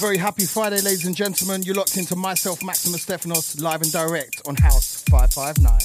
[0.00, 1.62] Very happy Friday, ladies and gentlemen.
[1.62, 5.78] You're locked into myself, Maximus Stephanos, live and direct on House 559.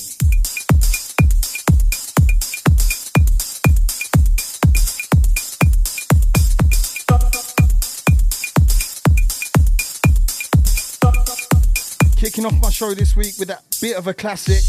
[12.17, 14.61] Kicking off my show this week with that bit of a classic.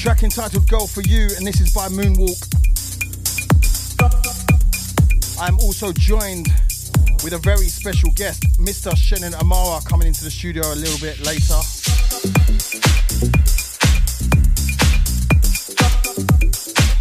[0.00, 2.67] Track entitled Girl for You, and this is by Moonwalk.
[5.40, 6.48] I'm also joined
[7.22, 8.90] with a very special guest, Mr.
[8.90, 11.54] Shenin Amara, coming into the studio a little bit later.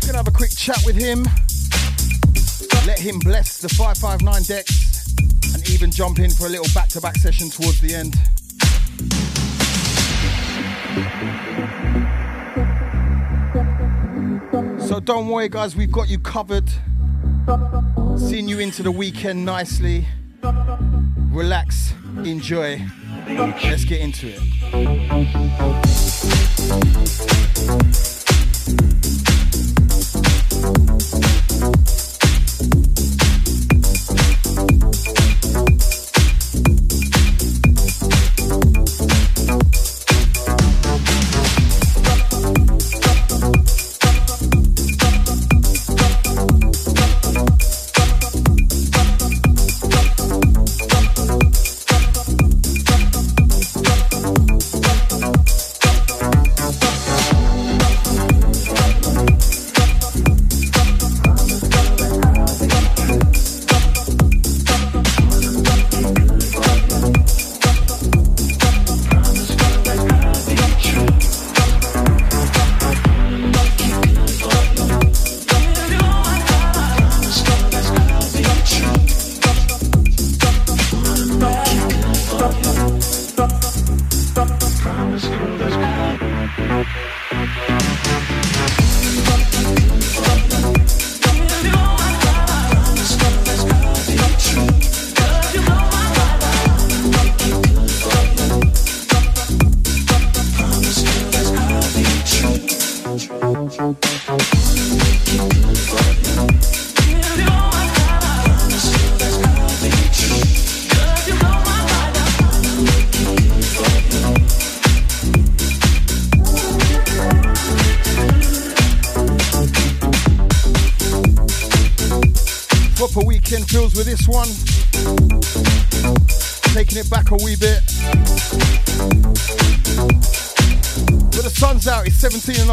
[0.05, 1.23] Gonna have a quick chat with him,
[2.85, 5.15] let him bless the 559 decks,
[5.55, 8.13] and even jump in for a little back to back session towards the end.
[14.88, 16.69] So don't worry, guys, we've got you covered.
[18.28, 20.06] Seeing you into the weekend nicely.
[21.31, 21.94] Relax,
[22.25, 22.86] enjoy.
[23.25, 24.42] Let's get into it.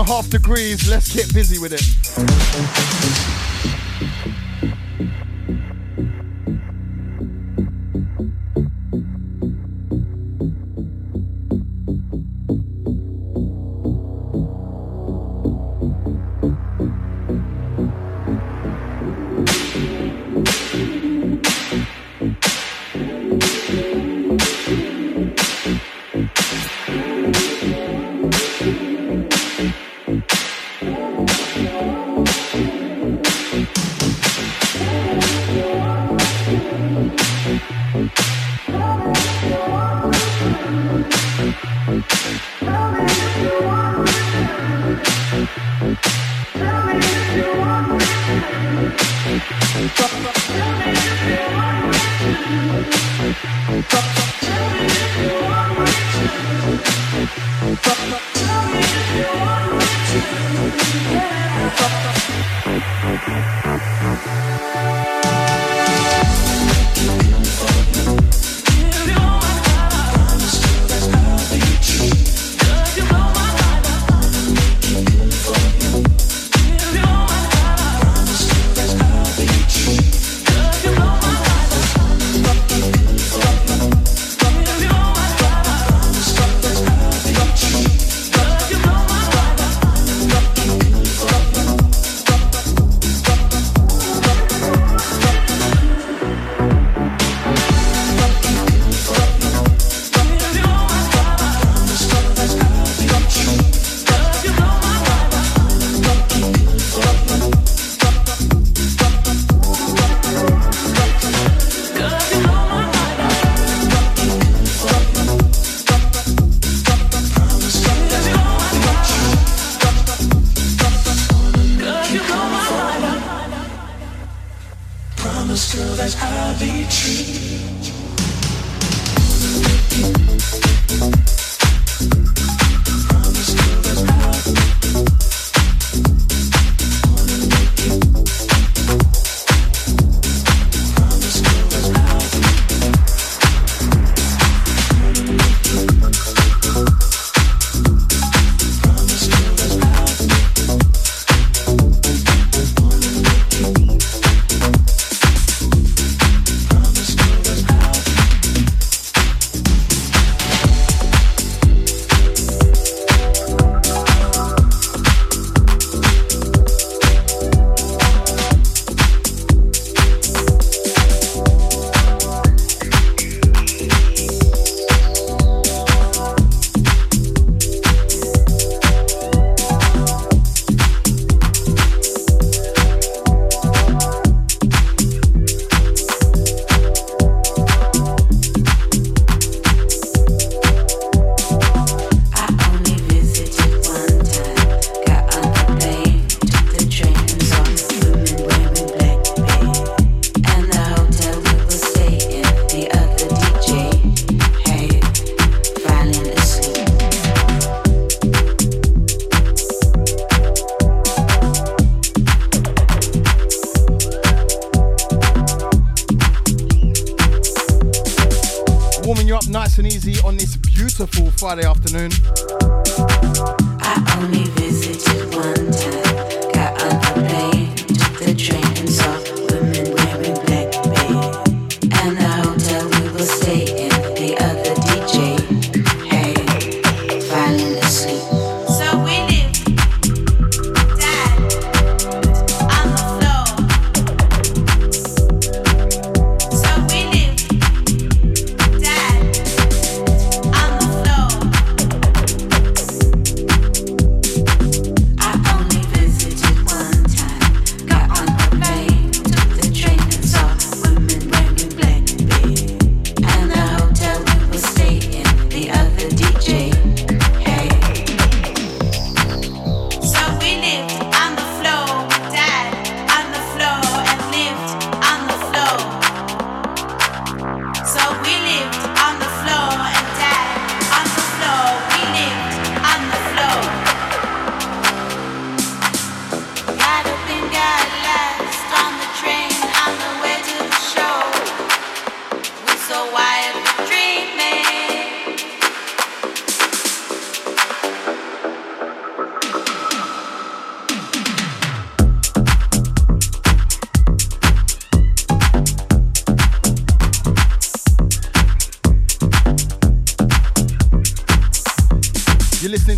[0.04, 0.88] Half degrees.
[0.88, 2.93] Let's get busy with it.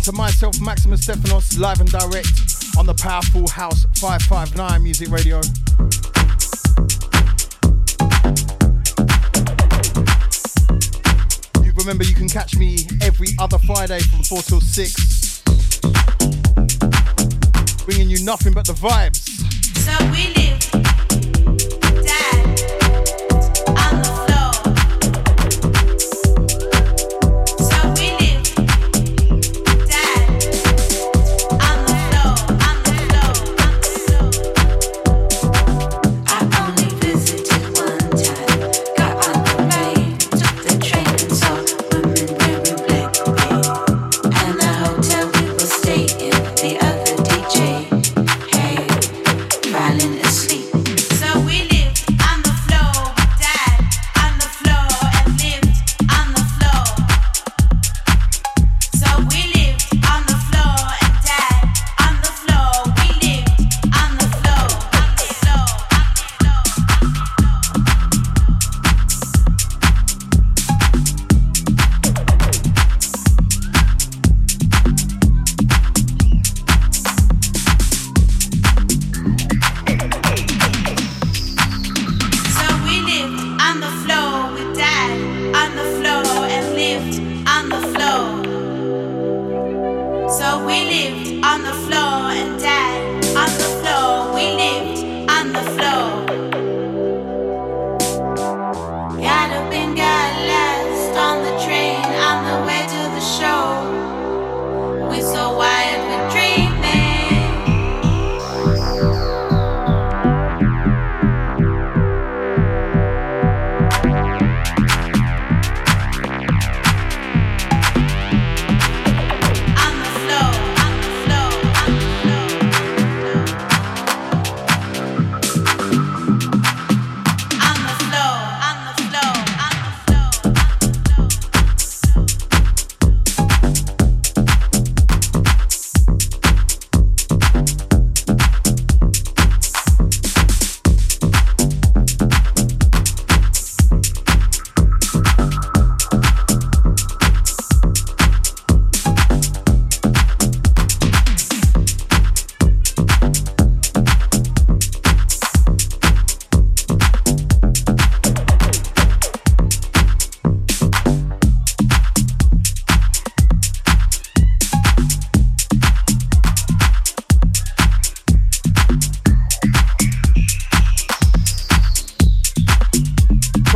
[0.07, 2.29] to myself, Maximus Stephanos, live and direct
[2.77, 5.41] on the powerful House 559 Music Radio.
[11.61, 15.43] You remember you can catch me every other Friday from 4 till 6.
[17.83, 19.27] Bringing you nothing but the vibes.
[19.75, 20.56] So we live.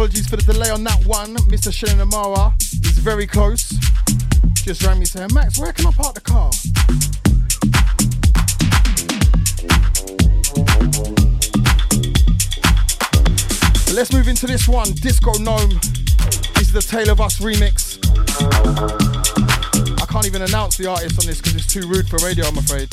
[0.02, 1.36] Apologies for the delay on that one.
[1.46, 1.70] Mr.
[1.70, 3.70] Shenin Amara is very close.
[4.66, 6.50] Just rang me saying, Max, where can I park the car?
[13.86, 15.70] But let's move into this one, Disco Gnome.
[16.56, 18.00] This is the Tale of Us remix.
[20.02, 22.58] I can't even announce the artist on this because it's too rude for radio, I'm
[22.58, 22.90] afraid.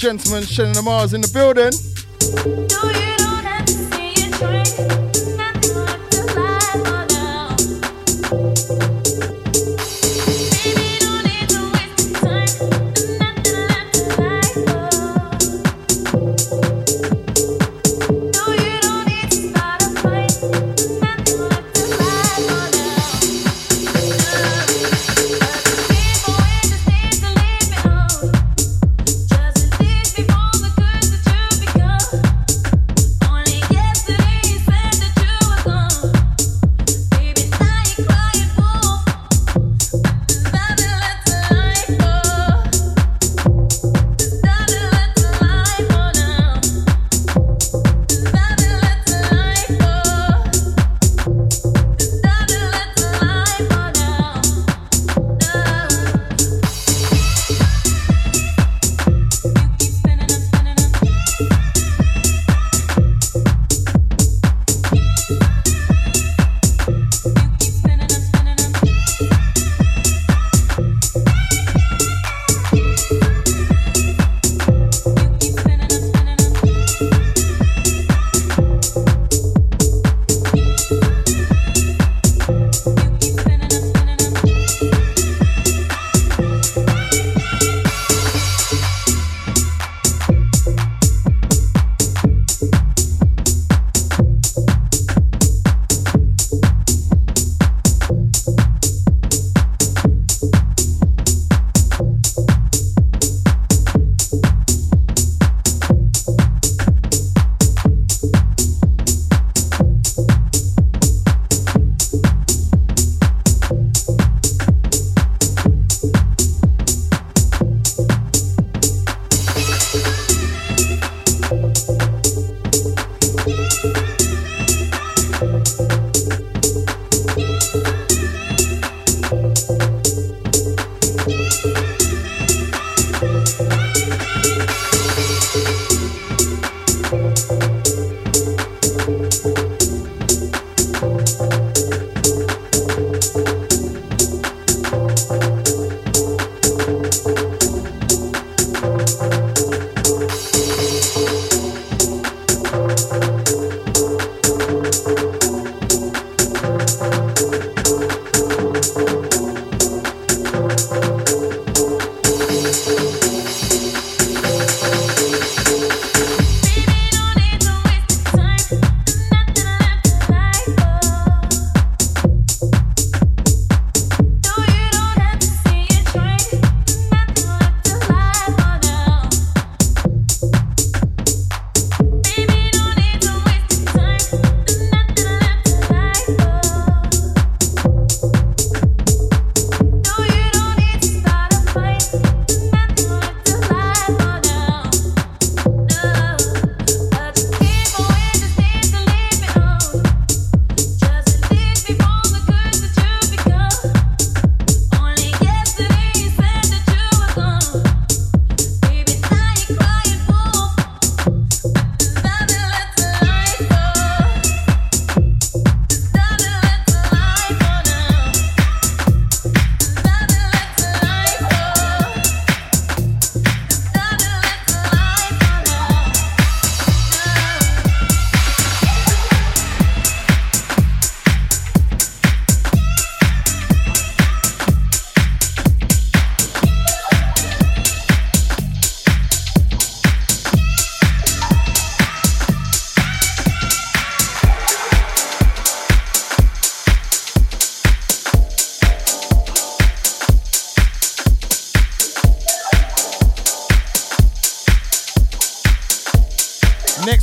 [0.00, 0.44] Gentlemen.
[0.44, 1.89] Shenin Amar's in the building.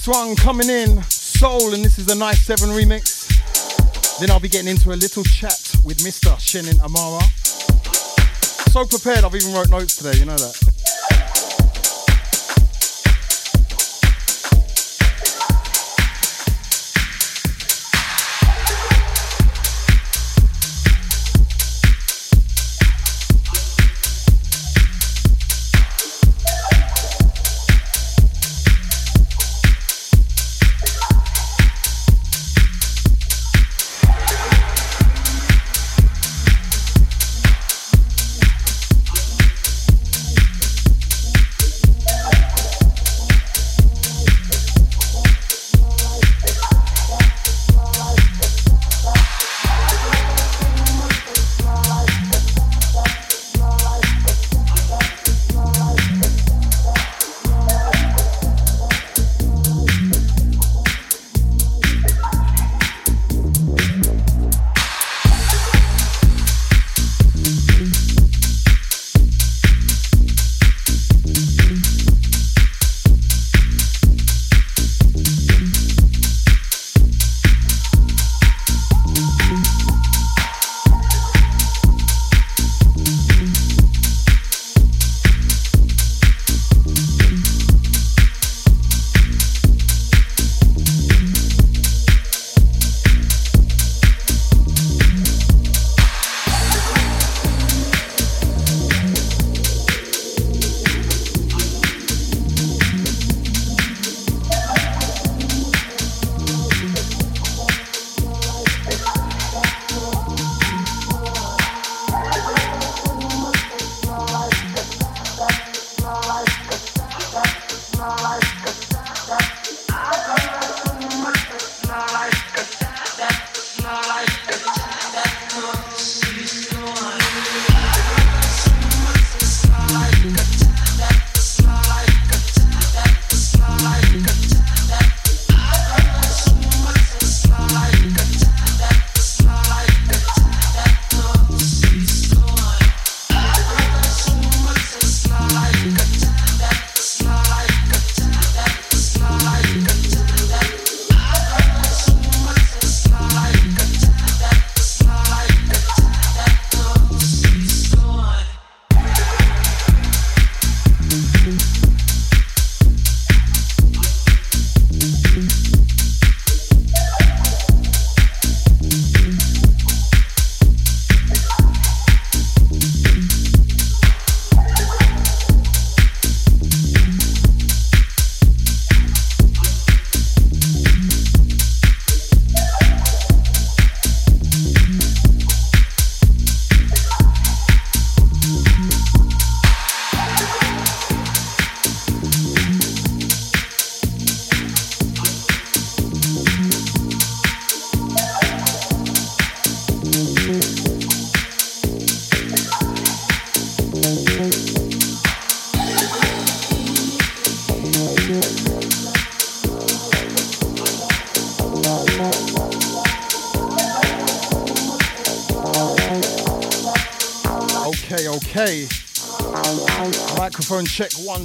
[0.08, 3.28] One coming in, Soul, and this is a nice 7 remix.
[4.20, 6.32] Then I'll be getting into a little chat with Mr.
[6.40, 7.22] Shenin Amara.
[8.72, 10.67] So prepared, I've even wrote notes today, you know that.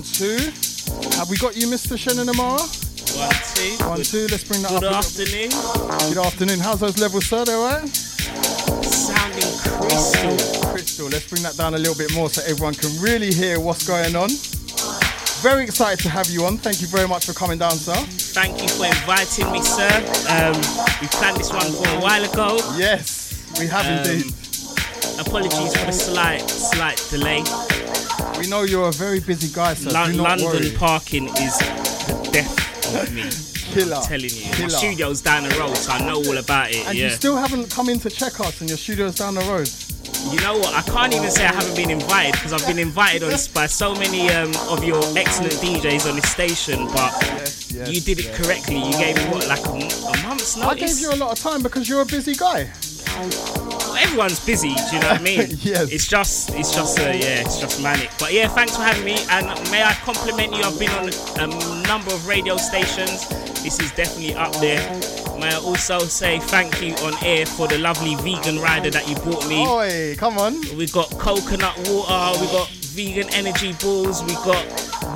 [0.03, 0.51] One, two.
[1.17, 1.95] Have we got you, Mr.
[1.95, 2.59] Shenin Amara?
[2.59, 3.87] One, two.
[3.87, 4.27] One, two.
[4.27, 4.95] Let's bring that Good up.
[4.95, 5.51] a afternoon.
[6.11, 6.59] Good afternoon.
[6.59, 7.45] How's those levels, sir?
[7.45, 7.87] They all right?
[7.87, 10.71] Sounding crystal.
[10.75, 13.87] Crystal, let's bring that down a little bit more so everyone can really hear what's
[13.87, 14.31] going on.
[15.39, 16.59] Very excited to have you on.
[16.59, 17.95] Thank you very much for coming down, sir.
[18.35, 19.87] Thank you for inviting me, sir.
[20.35, 20.59] Um,
[21.01, 22.59] we planned this one for a while ago.
[22.77, 24.35] Yes, we have Um, indeed.
[25.21, 27.45] Apologies for the slight, slight delay.
[28.43, 30.73] We know you're a very busy guy, Do not London worry.
[30.73, 33.23] parking is the death of me.
[33.73, 33.95] Killer.
[33.95, 36.85] I'm telling you, my studio's down the road, so I know all about it.
[36.89, 37.05] And yeah.
[37.05, 39.71] you still haven't come in to check us, and your studio's down the road.
[40.35, 40.75] You know what?
[40.75, 43.95] I can't even say I haven't been invited because I've been invited on by so
[43.95, 46.87] many um, of your excellent DJs on this station.
[46.89, 47.93] But Yes, yes.
[47.93, 48.45] you did it yes.
[48.45, 48.79] correctly.
[48.79, 50.59] You gave me what, like a month's notice?
[50.59, 52.65] I gave you a lot of time because you're a busy guy.
[54.03, 54.75] Everyone's busy.
[54.75, 55.49] Do you know what I mean?
[55.63, 55.91] Yes.
[55.93, 58.11] It's just, it's just, uh, yeah, it's just manic.
[58.19, 59.17] But yeah, thanks for having me.
[59.31, 60.63] And may I compliment you?
[60.63, 63.29] I've been on a, a number of radio stations.
[63.63, 64.81] This is definitely up there.
[65.39, 69.15] May I also say thank you on air for the lovely vegan rider that you
[69.17, 69.67] brought me.
[69.67, 70.61] Oi, come on.
[70.77, 72.41] We got coconut water.
[72.41, 74.23] We got vegan energy balls.
[74.25, 74.65] We got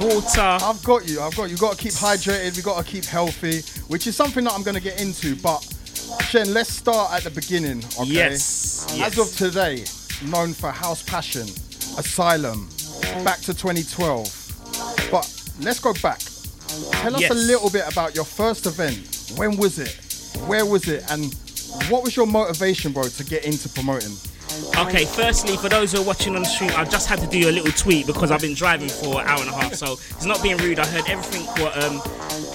[0.01, 0.41] water.
[0.41, 1.21] I've got you.
[1.21, 1.51] I've got you.
[1.51, 2.57] You've got to keep hydrated.
[2.57, 5.37] We've got to keep healthy, which is something that I'm going to get into.
[5.37, 5.67] But,
[6.25, 8.11] Shen, let's start at the beginning, okay?
[8.11, 8.87] Yes.
[8.91, 9.19] As yes.
[9.19, 9.85] of today,
[10.31, 11.43] known for House Passion,
[11.99, 12.69] Asylum,
[13.25, 15.09] back to 2012.
[15.11, 16.19] But let's go back.
[17.01, 17.31] Tell us Yes.
[17.31, 18.99] a little bit about your first event.
[19.37, 19.97] When was it?
[20.47, 21.05] Where was it?
[21.11, 21.33] And
[21.91, 24.17] what was your motivation, bro, to get into promoting?
[24.79, 27.49] Okay, firstly, for those who are watching on the stream, I just had to do
[27.49, 29.75] a little tweet because I've been driving for an hour and a half.
[29.75, 30.79] So it's not being rude.
[30.79, 32.01] I heard everything what um,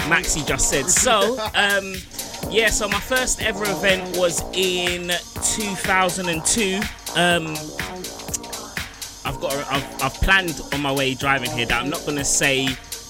[0.10, 0.90] Maxi just said.
[0.90, 1.94] So, um,
[2.50, 5.12] yeah, so my first ever event was in
[5.56, 6.80] 2002.
[7.16, 7.48] Um,
[9.24, 12.68] I've got, I've, I've planned on my way driving here that I'm not gonna say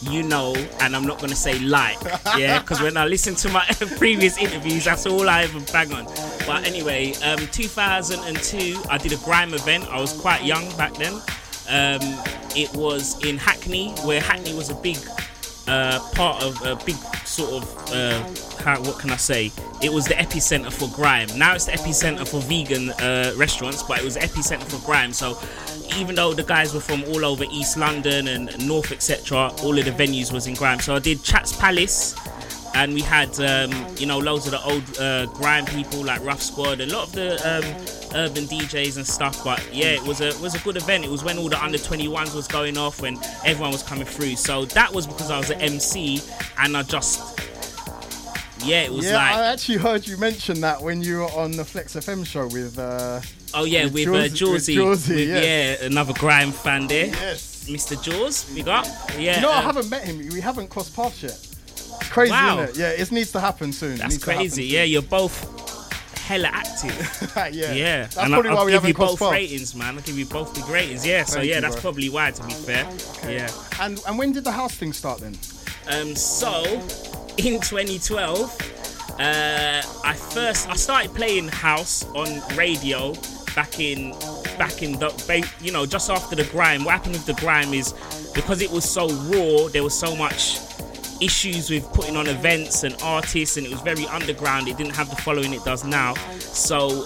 [0.09, 1.97] you know, and I'm not gonna say like,
[2.37, 3.65] yeah, because when I listen to my
[3.97, 6.05] previous interviews, that's all I ever bang on.
[6.47, 9.87] But anyway, um, 2002, I did a grime event.
[9.89, 11.13] I was quite young back then.
[11.69, 12.01] Um,
[12.55, 14.97] it was in Hackney, where Hackney was a big
[15.67, 16.95] uh, part of a big
[17.25, 18.19] sort of uh,
[18.61, 19.51] how, what can I say?
[19.81, 21.27] It was the epicenter for grime.
[21.37, 25.13] Now it's the epicenter for vegan uh, restaurants, but it was the epicenter for grime.
[25.13, 25.37] So
[25.97, 29.85] even though the guys were from all over East London and North, etc., all of
[29.85, 30.79] the venues was in grime.
[30.79, 32.15] So I did Chats Palace.
[32.73, 36.39] And we had, um, you know, loads of the old uh, grime people like Ruff
[36.39, 37.65] Sqwad, a lot of the um,
[38.15, 39.43] urban DJs and stuff.
[39.43, 41.03] But yeah, it was a it was a good event.
[41.03, 44.35] It was when all the under 21s was going off, when everyone was coming through.
[44.37, 46.21] So that was because I was an MC,
[46.59, 47.39] and I just,
[48.65, 51.51] yeah, it was yeah, like, I actually heard you mention that when you were on
[51.51, 52.79] the Flex FM show with.
[52.79, 53.21] Uh,
[53.53, 55.79] oh yeah, with with, uh, Jawsy- with Jawsy, Jawsy, with- yes.
[55.81, 57.65] yeah, another grime fan there, yes.
[57.69, 58.01] Mr.
[58.01, 58.85] Jaws, big up,
[59.17, 59.35] yeah.
[59.35, 60.17] You know, I um, haven't met him.
[60.29, 61.50] We haven't crossed paths yet.
[62.11, 62.59] Crazy, Wow.
[62.61, 62.79] isn't it?
[62.79, 63.97] Yeah, it needs to happen soon.
[63.97, 64.63] That's needs to happen crazy.
[64.69, 64.73] soon.
[64.77, 67.29] Yeah, you're both hella active.
[67.35, 67.73] yeah.
[67.73, 69.33] Yeah, That's and probably I'll, why I'll we give haven't you crossed both paths.
[69.33, 69.95] ratings, man.
[69.95, 71.05] I'll give you both big ratings.
[71.05, 71.81] Yeah, so Thank yeah, you, that's bro.
[71.81, 72.31] probably why.
[72.31, 72.87] To be fair,
[73.29, 73.49] yeah.
[73.79, 75.37] And and when did the house thing start then?
[75.89, 76.63] Um, so
[77.37, 83.13] in 2012, uh, I first I started playing house on radio
[83.55, 84.11] back in
[84.57, 86.83] back in the you know just after the grime.
[86.83, 87.93] What happened with the grime is
[88.33, 90.59] because it was so raw, there was so much
[91.21, 94.67] issues with putting on events and artists, and it was very underground.
[94.67, 96.13] It didn't have the following it does now.
[96.39, 97.05] So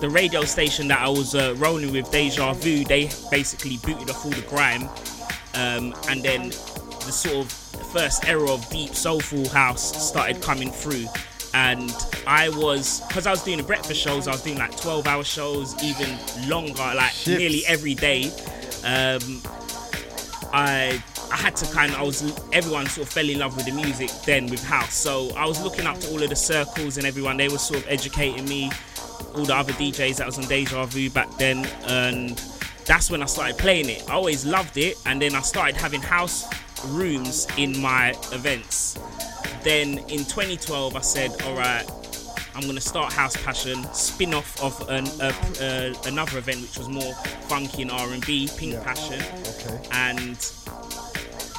[0.00, 4.24] the radio station that I was uh, rolling with, Deja Vu, they basically booted off
[4.24, 4.88] all the grime,
[5.54, 7.52] um, and then the sort of
[7.92, 11.06] first era of deep soulful house started coming through.
[11.54, 11.94] And
[12.26, 15.22] I was, because I was doing the breakfast shows, I was doing like 12 hour
[15.22, 16.16] shows, even
[16.48, 18.24] longer, like nearly every day.
[18.84, 19.42] Um,
[20.54, 23.64] I I had to kind of I was everyone sort of fell in love with
[23.66, 24.94] the music then with house.
[24.94, 27.36] So I was looking up to all of the circles and everyone.
[27.38, 28.70] They were sort of educating me,
[29.34, 32.36] all the other DJs that was on Deja Vu back then, and
[32.84, 34.04] that's when I started playing it.
[34.10, 36.44] I always loved it, and then I started having house
[36.88, 38.98] rooms in my events.
[39.62, 41.84] Then in 2012, I said, all right.
[42.54, 46.86] I'm gonna start House Passion, spin off of an, uh, uh, another event which was
[46.90, 47.14] more
[47.48, 48.84] funky and R&B, Pink Yeah.
[48.84, 49.80] Passion Okay.
[49.90, 50.36] and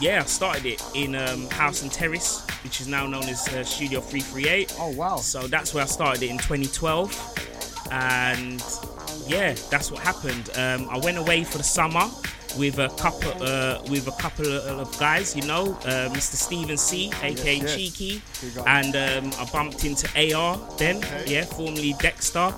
[0.01, 3.63] yeah, I started it in um, House and Terrace, which is now known as uh,
[3.63, 4.75] Studio 338.
[4.79, 5.17] Oh wow.
[5.17, 8.63] So that's where I started it in 2012, and
[9.27, 10.49] yeah, that's what happened.
[10.57, 12.05] Um, I went away for the summer
[12.57, 16.35] with a couple uh, with a couple of guys, you know, uh, Mr.
[16.35, 17.75] Steven C, aka yes.
[17.75, 18.21] Cheeky,
[18.67, 21.23] and um, I bumped into AR then, Okay.
[21.27, 22.53] yeah, formerly Dexter,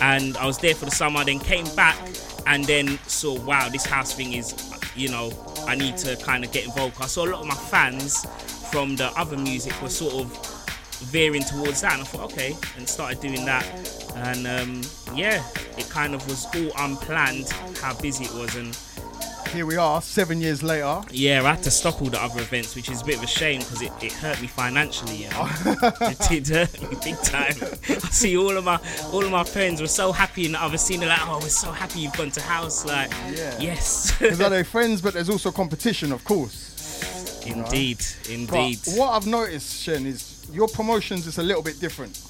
[0.00, 1.24] and I was there for the summer.
[1.24, 1.96] Then came back,
[2.46, 4.54] and then saw wow, this house thing is,
[4.94, 5.30] you know,
[5.66, 6.96] I need to kind of get involved.
[7.00, 8.24] I saw a lot of my fans
[8.70, 10.60] from the other music were sort of
[11.10, 13.64] veering towards that and I thought okay and started doing that
[14.16, 14.82] and um,
[15.16, 15.42] yeah
[15.78, 17.48] it kind of was all unplanned
[17.80, 18.78] how busy it was and
[19.52, 21.00] Here we are, seven years later.
[21.10, 23.26] yeah I had to stop all the other events which is a bit of a
[23.26, 25.48] shame because it, it hurt me financially you know
[26.02, 27.54] it did hurt me big time
[27.88, 28.78] I see all of my
[29.12, 31.48] all of my friends were so happy in the other scene they're like oh we're
[31.48, 33.58] so happy you've gone to house like Yeah.
[33.58, 37.42] yes Because are they friends, but there's also competition, of course.
[37.44, 42.20] indeed But indeed what I've noticed, Shen, is your promotions is a little bit different.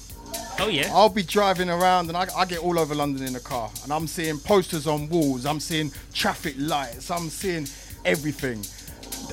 [0.59, 0.91] Oh yeah.
[0.93, 3.69] I'll be driving around and I, I get all over London in a car.
[3.83, 7.67] And I'm seeing posters on walls, I'm seeing traffic lights, I'm seeing
[8.05, 8.63] everything.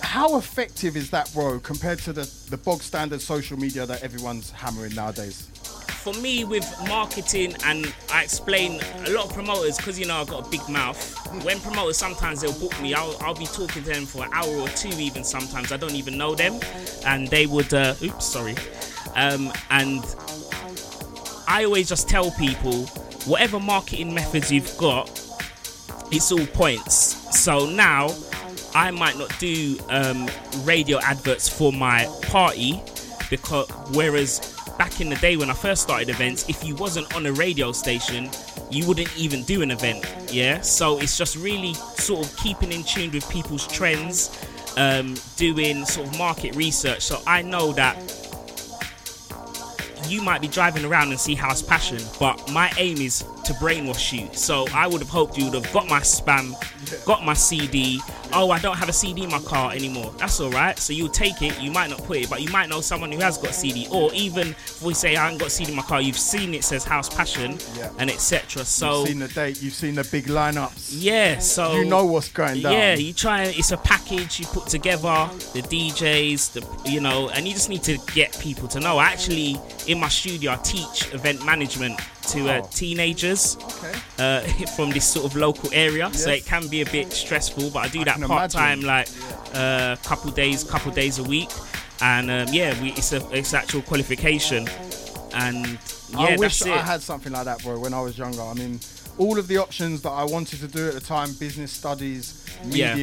[0.02, 4.50] How effective is that, bro, compared to the, the bog standard social media that everyone's
[4.50, 5.48] hammering nowadays?
[5.98, 10.28] for me with marketing and I explain a lot of promoters because you know I've
[10.28, 11.44] got a big mouth.
[11.44, 12.94] When promoters sometimes they'll book me.
[12.94, 15.72] I'll, I'll be talking to them for an hour or two even sometimes.
[15.72, 16.60] I don't even know them.
[17.04, 18.54] And they would uh, oops sorry.
[19.16, 20.04] Um, and
[21.48, 22.84] I always just tell people
[23.24, 25.08] whatever marketing methods you've got
[26.10, 26.94] it's all points
[27.38, 28.14] so now
[28.74, 30.30] I might not do um,
[30.62, 32.82] radio adverts for my party
[33.30, 37.26] because whereas back in the day when I first started events, if you wasn't on
[37.26, 38.30] a radio station,
[38.70, 40.04] you wouldn't even do an event.
[40.30, 44.30] Yeah, so it's just really sort of keeping in tune with people's trends,
[44.76, 47.02] um, doing sort of market research.
[47.02, 47.96] So I know that
[50.08, 54.12] you might be driving around and see House Passion, but my aim is to brainwash
[54.12, 54.28] you.
[54.32, 56.54] So I would have hoped you would have got my spam,
[57.04, 58.00] got my CD.
[58.32, 60.12] Oh, I don't have a CD in my car anymore.
[60.18, 60.78] That's all right.
[60.78, 61.58] So you'll take it.
[61.60, 63.88] You might not put it, but you might know someone who has got CD.
[63.90, 66.62] Or even if we say I haven't got CD in my car, you've seen it
[66.64, 67.90] says House Passion Yeah.
[67.98, 68.64] and etc.
[68.66, 70.90] So You've seen the date, you've seen the big lineups.
[70.92, 72.72] yeah, so You know what's going down.
[72.72, 77.46] yeah, you try it's a package you put together, the DJs, the you know, and
[77.46, 79.00] you just need to get people to know.
[79.00, 79.56] Actually
[79.86, 81.98] in my studio I teach event management
[82.32, 82.68] to uh, Oh.
[82.72, 83.98] teenagers Okay.
[84.18, 84.40] uh,
[84.76, 87.70] from this sort of local area, so it can be a bit stressful.
[87.70, 89.08] But I do I that part time, like
[89.54, 91.50] a uh, couple days, couple days a week,
[92.00, 94.68] and um, yeah, we, it's a it's actual qualification,
[95.34, 95.78] and
[96.10, 96.72] yeah, I wish that's it.
[96.72, 98.42] I had something like that, bro, when I was younger.
[98.42, 98.80] I mean,
[99.18, 102.94] all of the options that I wanted to do at the time business studies, Yeah.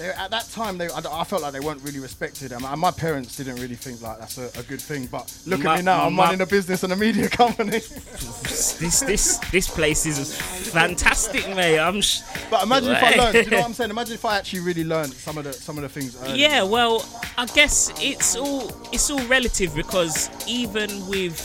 [0.00, 2.52] They, at that time, they, I, I felt like they weren't really respected.
[2.52, 5.04] And my, parents didn't really think like that's a, a good thing.
[5.04, 7.70] But look My- at me now, I'm running a business and a media company.
[7.72, 10.40] this this this place is
[10.72, 11.78] fantastic, mate.
[11.78, 12.00] I'm.
[12.00, 13.34] Sh- but imagine if I learned.
[13.44, 13.90] You know what I'm saying?
[13.90, 16.16] Imagine if I actually really learned some of the some of the things.
[16.22, 16.40] Early.
[16.40, 17.04] Yeah, well,
[17.36, 21.38] I guess it's all it's all relative because even with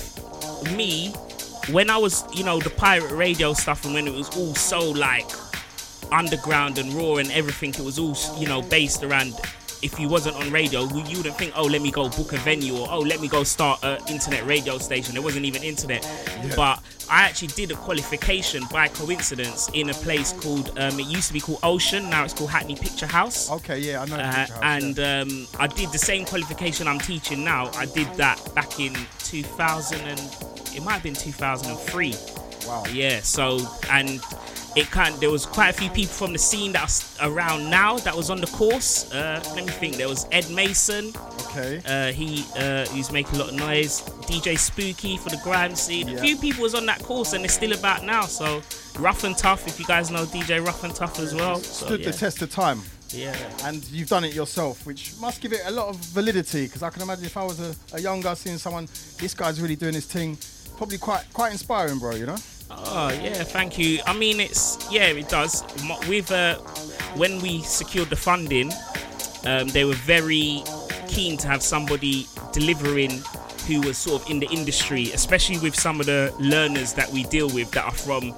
[0.78, 1.10] me,
[1.72, 4.80] when I was, you know, the pirate radio stuff, and when it was all so
[4.92, 5.30] like
[6.12, 9.34] underground and raw and everything, it was all you know based around.
[9.82, 12.76] If you wasn't on radio, you wouldn't think, oh, let me go book a venue
[12.76, 15.14] or oh, let me go start an internet radio station.
[15.14, 16.02] There wasn't even internet,
[16.56, 20.70] but I actually did a qualification by coincidence in a place called.
[20.80, 22.10] Um, it used to be called Ocean.
[22.10, 23.52] Now it's called Hackney Picture House.
[23.52, 23.80] Okay.
[23.80, 24.16] Yeah, I know.
[24.16, 25.20] Uh, House, and yeah.
[25.22, 27.70] um, I did the same qualification I'm teaching now.
[27.76, 30.20] I did that back in 2000 and
[30.76, 32.16] it might have been 2003.
[32.68, 32.84] wow.
[32.92, 33.20] Yeah.
[33.20, 33.60] So
[33.92, 34.20] and
[34.76, 38.16] it kind there was quite a few people from the scene that's around now that
[38.16, 39.12] was on the course.
[39.12, 39.96] Uh, let me think.
[39.96, 41.14] There was Ed Mason.
[41.48, 41.82] Okay.
[41.86, 44.02] Uh, he uh, he's making a lot of noise.
[44.28, 46.08] DJ Spooky for the grime scene.
[46.08, 46.18] Yeah.
[46.18, 48.24] A few people was on that course and they're still about now.
[48.24, 48.62] So
[49.00, 51.58] Rough and Tough, if you guys know DJ Rough and Tough as well.
[51.60, 52.12] So, Stood yeah.
[52.12, 52.82] the test of time.
[53.10, 53.36] Yeah.
[53.64, 56.66] and you've done it yourself, which must give it a lot of validity.
[56.66, 58.88] Because I can imagine if I was a, a young guy seeing someone,
[59.20, 60.38] this guy's really doing his thing,
[60.76, 62.16] probably quite quite inspiring, bro.
[62.16, 62.38] You know?
[62.72, 64.00] Oh yeah, thank you.
[64.06, 65.64] I mean, it's yeah, it does.
[66.08, 66.56] With uh,
[67.16, 68.72] when we secured the funding,
[69.46, 70.64] um, they were very
[71.08, 73.22] keen to have somebody delivering
[73.68, 77.24] who was sort of in the industry, especially with some of the learners that we
[77.26, 78.34] deal with that are from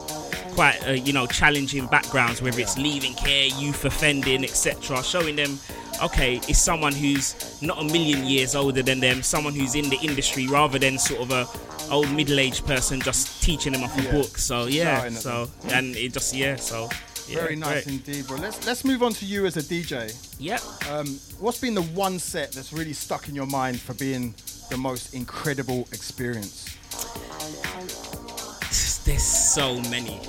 [0.53, 5.03] quite uh, you know challenging backgrounds, whether it's leaving care, youth offending, etc.
[5.03, 5.57] Showing them,
[6.03, 9.97] okay, it's someone who's not a million years older than them, someone who's in the
[10.01, 11.45] industry, rather than sort of a
[11.89, 14.11] old middle-aged person just teaching them off a Yeah.
[14.11, 14.37] book.
[14.37, 16.89] So yeah, so and it just yeah, so
[17.27, 18.07] yeah, Very nice great.
[18.07, 18.37] indeed, bro.
[18.37, 20.13] Let's let's move on to you as a DJ.
[20.39, 20.61] Yep.
[20.91, 24.33] Um, what's been the one set that's really stuck in your mind for being
[24.69, 26.65] the most incredible experience?
[29.05, 30.19] there's so many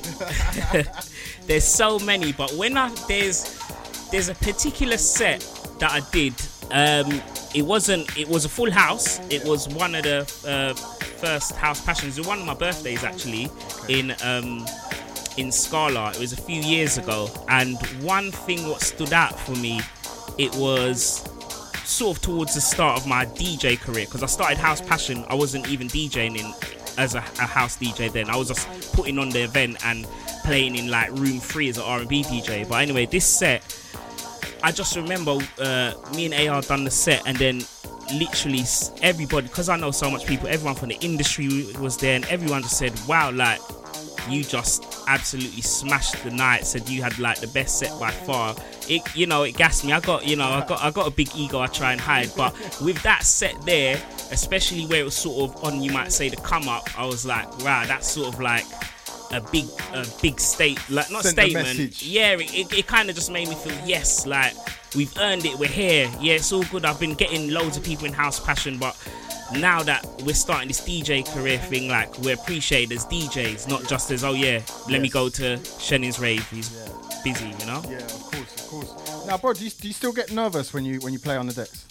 [1.49, 3.59] there's so many but when i there's
[4.13, 5.41] there's a particular set
[5.81, 6.33] that i did
[6.71, 7.21] um
[7.55, 8.17] it wasn't.
[8.17, 9.21] It was a full house.
[9.31, 12.19] It was one of the uh, first house passions.
[12.19, 13.49] It was one of my birthdays actually
[13.89, 14.67] in um,
[15.37, 16.11] in Scala.
[16.11, 19.81] It was a few years ago, and one thing what stood out for me,
[20.37, 21.25] it was
[21.85, 25.25] sort of towards the start of my DJ career because I started House Passion.
[25.29, 26.55] I wasn't even DJing in
[26.99, 28.29] as a, a house DJ then.
[28.29, 30.07] I was just putting on the event and
[30.45, 32.69] playing in like room three as an R&B DJ.
[32.69, 33.63] But anyway, this set,
[34.63, 37.63] I just remember uh, me and AR done the set and then
[38.15, 38.65] literally
[39.03, 42.63] everybody, because I know so much people, everyone from the industry was there and everyone
[42.63, 43.61] just said, wow, like
[44.29, 46.67] you just absolutely smashed the night.
[46.67, 48.55] Said you had like the best set by far.
[48.89, 49.93] It, you know, it gassed me.
[49.93, 51.61] I got, you know, I got, I got a big ego.
[51.61, 54.01] I try and hide, but with that set there,
[54.31, 56.89] especially where it was sort of on, you might say the come up.
[56.99, 58.65] I was like, wow, that's sort of like
[59.31, 62.03] a big, a big state, like not Sent statement.
[62.03, 64.55] Yeah, it, it, it kind of just made me feel yes, like
[64.97, 65.59] we've earned it.
[65.59, 66.11] We're here.
[66.21, 66.85] Yeah, it's all good.
[66.85, 68.97] I've been getting loads of people in House Passion, but
[69.55, 74.11] now that we're starting this DJ career thing, like we're appreciated as DJs, not just
[74.11, 74.61] as oh yeah,
[74.91, 76.49] let me go to Shenin's rave.
[76.51, 76.89] He's Yeah.
[77.25, 77.83] busy, you know.
[77.89, 79.27] Yeah, of course, of course.
[79.27, 81.47] Now, bro, do you, do you still get nervous when you when you play on
[81.47, 81.85] the decks?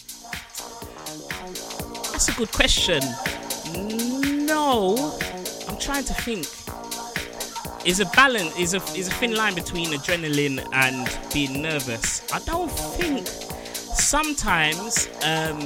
[2.12, 3.00] That's a good question.
[4.46, 5.16] No,
[5.68, 6.46] I'm trying to think.
[7.84, 12.30] Is a balance is a is a thin line between adrenaline and being nervous.
[12.32, 13.26] I don't think.
[13.98, 15.58] Sometimes, um,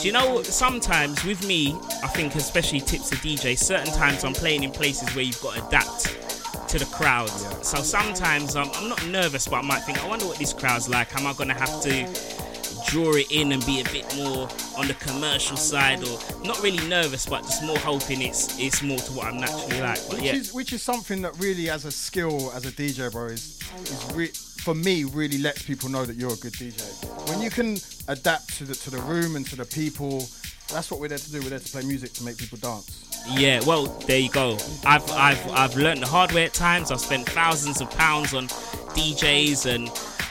[0.00, 0.42] do you know?
[0.42, 3.56] Sometimes with me, I think especially tips to DJ.
[3.58, 7.28] Certain times I'm playing in places where you've got to adapt to the crowd.
[7.64, 10.88] So sometimes I'm, I'm not nervous, but I might think, I wonder what this crowd's
[10.88, 11.14] like.
[11.16, 12.45] Am I gonna have to
[12.86, 16.86] draw it in and be a bit more on the commercial side, or not really
[16.88, 19.98] nervous, but just more hoping it's it's more to what I'm naturally like.
[20.08, 23.10] But Which yeah, is which is something that really, as a skill as a DJ,
[23.12, 26.82] bro, is is re- for me really lets people know that you're a good DJ.
[27.28, 27.76] When you can
[28.08, 30.26] adapt to the to the room and to the people,
[30.72, 31.40] that's what we're there to do.
[31.40, 33.02] We're there to play music to make people dance.
[33.28, 34.56] Yeah, well, there you go.
[34.84, 36.90] I've I've I've learned the hard way at times.
[36.92, 38.46] I've spent thousands of pounds on
[38.94, 39.88] DJs and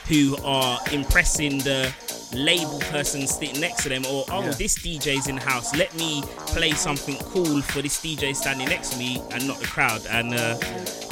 [0.07, 1.93] who are impressing the
[2.35, 4.51] label person sitting next to them or oh Yeah.
[4.51, 8.89] this DJ's in the house let me play something cool for this DJ standing next
[8.93, 10.57] to me and not the crowd and uh,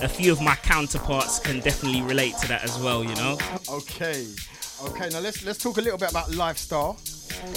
[0.01, 3.37] a few of my counterparts can definitely relate to that as well you know
[3.69, 4.27] Okay,
[4.85, 5.09] okay.
[5.09, 6.97] Now let's let's talk a little bit about lifestyle.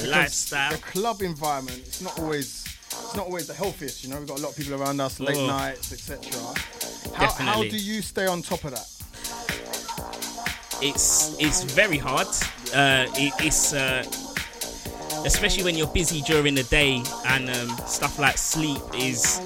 [0.07, 1.79] Lifestyle The club environment.
[1.79, 2.65] It's not always.
[2.89, 4.19] It's not always the healthiest, you know.
[4.19, 5.47] We've got a lot of people around us, late Oh.
[5.47, 6.21] nights, etc.
[7.15, 8.87] How, how do you stay on top of that?
[10.83, 12.27] It's it's very hard.
[12.75, 14.05] Uh, it, it's uh,
[15.25, 19.41] especially when you're busy during the day and um, stuff like sleep is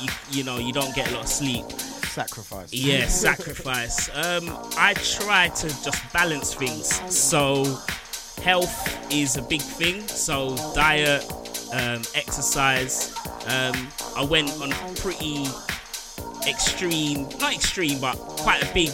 [0.00, 1.70] you, you know you don't get a lot of sleep.
[1.70, 2.72] Sacrifice.
[2.72, 4.08] Yeah, sacrifice.
[4.10, 4.44] Um,
[4.76, 6.88] I try to just balance things.
[7.12, 7.64] So
[8.42, 10.06] health is a big thing.
[10.08, 11.24] So diet,
[11.72, 13.14] um, exercise.
[13.46, 15.46] Um, I went on a pretty
[16.46, 18.90] extreme, not extreme, but quite a big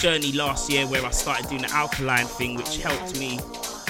[0.00, 3.38] journey last year where I started doing the alkaline thing, which helped me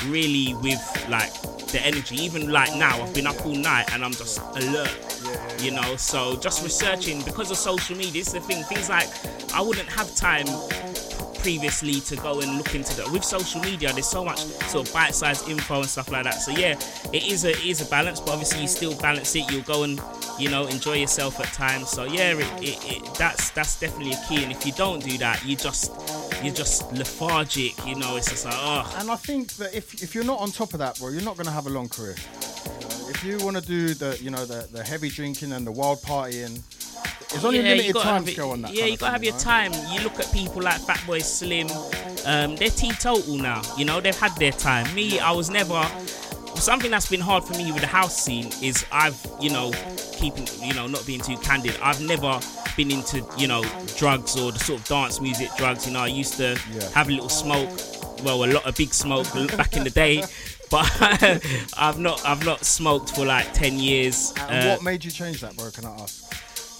[0.06, 1.32] really with like
[1.68, 2.16] the energy.
[2.16, 4.90] Even like now, I've been up all night and I'm just alert.
[5.60, 8.22] You know, so just researching because of social media.
[8.22, 8.64] Is the thing.
[8.64, 9.08] Things like
[9.54, 10.46] I wouldn't have time
[11.42, 13.10] previously to go and look into that.
[13.10, 14.38] With social media, there's so much
[14.70, 16.34] sort of bite-sized info and stuff like that.
[16.34, 16.78] So yeah,
[17.12, 19.50] it is a it is a balance, but obviously you still balance it.
[19.50, 20.00] You'll go and
[20.38, 21.90] you know enjoy yourself at times.
[21.90, 24.42] So yeah, it, it, it, that's that's definitely a key.
[24.42, 25.92] And if you don't do that, you just
[26.42, 27.74] you're just lethargic.
[27.86, 30.50] You know, it's just like oh And I think that if if you're not on
[30.50, 32.16] top of that, bro, you're not gonna have a long career.
[33.08, 35.98] If you want to do the you know the, the heavy drinking and the wild
[35.98, 36.62] partying,
[37.30, 38.72] there's only a you limited time scale on that.
[38.74, 39.40] Yeah, you gotta have your right?
[39.42, 39.72] time.
[39.92, 41.68] You look at people like Fatboy Slim,
[42.26, 43.62] um, they're teetotal now.
[43.76, 44.92] You know, they've had their time.
[44.94, 45.82] Me, I was never.
[46.56, 49.72] Something that's been hard for me with the house scene is I've, you know,
[50.12, 51.74] keeping, you know, not being too candid.
[51.80, 52.38] I've never
[52.76, 53.62] been into, you know,
[53.96, 55.86] drugs or the sort of dance music drugs.
[55.86, 56.88] You know, I used to Yeah.
[56.90, 57.70] have a little smoke,
[58.24, 60.22] well, a lot of big smoke back in the day,
[60.70, 60.90] but
[61.78, 64.34] I've not, I've not smoked for like ten years.
[64.48, 65.70] And Uh, what made you change that, bro?
[65.70, 66.24] Can I ask?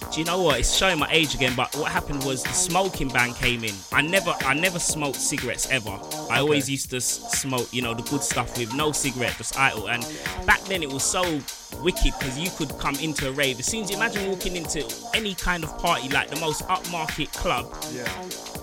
[0.09, 0.59] Do you know what?
[0.59, 1.53] It's showing my age again.
[1.55, 3.75] But what happened was the smoking ban came in.
[3.91, 5.97] I never, I never smoked cigarettes ever.
[6.29, 9.89] I always used to smoke, you know, the good stuff with no cigarette, just idle.
[9.89, 10.05] And
[10.45, 11.23] back then it was so
[11.81, 13.59] wicked because you could come into a rave.
[13.59, 17.31] As soon as you imagine walking into any kind of party, like the most upmarket
[17.33, 18.07] club, Yeah.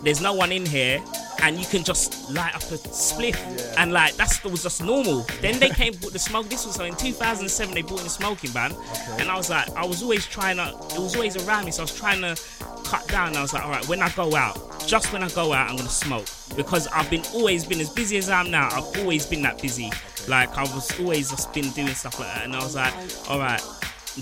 [0.02, 1.02] there's no one in here
[1.42, 3.34] and you can just light up a spliff.
[3.56, 3.74] Yeah.
[3.82, 5.26] and like that's was just normal.
[5.40, 6.48] Then they came with the smoke.
[6.48, 8.74] This was so in 2007 they brought in the smoking ban.
[9.18, 11.82] And i was like i was always trying to it was always around me so
[11.82, 12.36] i was trying to
[12.84, 13.36] cut down.
[13.36, 14.56] I was like all right when i go out
[14.86, 16.26] just when i go out i'm gonna smoke.
[16.56, 19.61] Because i've been always been as busy as i am now i've always been that
[19.61, 19.90] busy
[20.29, 22.95] Like I was always just been doing stuff like that, and I was like,
[23.29, 23.62] all right.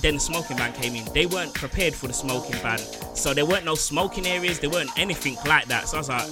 [0.02, 1.10] Then the smoking ban came in.
[1.14, 2.78] They weren't prepared for the smoking ban,
[3.14, 4.58] so there weren't no smoking areas.
[4.58, 5.88] There weren't anything like that.
[5.88, 6.28] So I was like,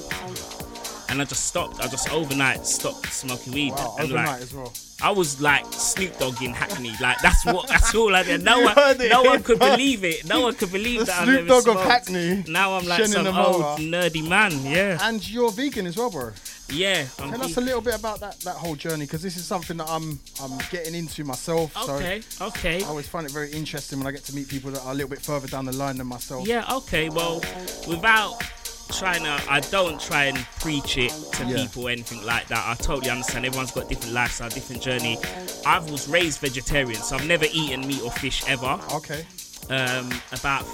[1.09, 1.81] and I just stopped.
[1.81, 3.71] I just overnight stopped smoking weed.
[3.71, 4.73] Wow, and overnight like, as well.
[5.05, 6.93] I was like Snoop Dogg in Hackney.
[6.99, 8.43] Like that's what that's all I did.
[8.43, 10.25] No one no one could believe it.
[10.27, 11.83] No one could believe The that I Snoop Dogg of.
[11.83, 14.53] Hackney, Now I'm like some old nerdy man.
[14.65, 14.99] Yeah.
[15.03, 16.33] And you're vegan as well, bro.
[16.71, 17.05] Yeah.
[17.21, 19.77] I'm Tell us a little bit about that, that whole journey because this is something
[19.77, 21.77] that I'm I'm getting into myself.
[21.87, 22.23] Okay.
[22.23, 22.83] So Okay.
[22.83, 24.95] I always find it very interesting when I get to meet people that are a
[24.95, 26.49] little bit further down the line than myself.
[26.49, 27.11] Yeah, okay.
[27.11, 27.43] Well,
[27.87, 28.43] without
[28.91, 31.57] trying to, I don't try and preach it to Yeah.
[31.57, 32.65] people or anything like that.
[32.67, 33.45] I totally understand.
[33.47, 35.19] Everyone's got different lifestyle, different journey.
[35.67, 38.79] I was raised vegetarian, so I've never eaten meat or fish ever.
[38.93, 39.27] Okay.
[39.71, 40.65] Um, about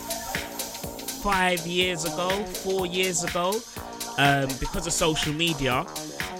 [1.23, 3.61] five years ago, four years ago,
[4.19, 5.85] um, because of social media.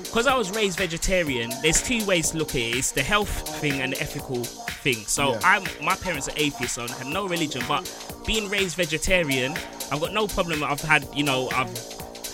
[0.03, 2.77] Because I was raised vegetarian, there's two ways to look at it.
[2.77, 5.05] It's the health thing and the ethical thing.
[5.07, 5.41] So Yeah.
[5.45, 7.62] I'm my parents are atheists, so I had no religion.
[7.68, 7.89] But
[8.27, 9.55] being raised vegetarian,
[9.91, 10.62] I've got no problem.
[10.62, 11.70] I've had, you know, I've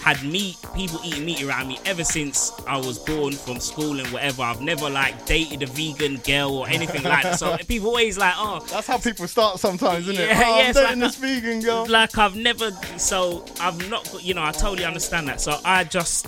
[0.02, 4.06] had meat, people eating meat around me ever since I was born from school and
[4.12, 4.42] whatever.
[4.42, 7.38] I've never like dated a vegan girl or anything like that.
[7.40, 10.28] So people always like, oh, That's how people start sometimes, isn't it?
[10.28, 11.86] Yeah, oh, yeah, I'm dating like- this vegan girl.
[11.88, 16.26] like I've never so I've not you know I totally understand that so I just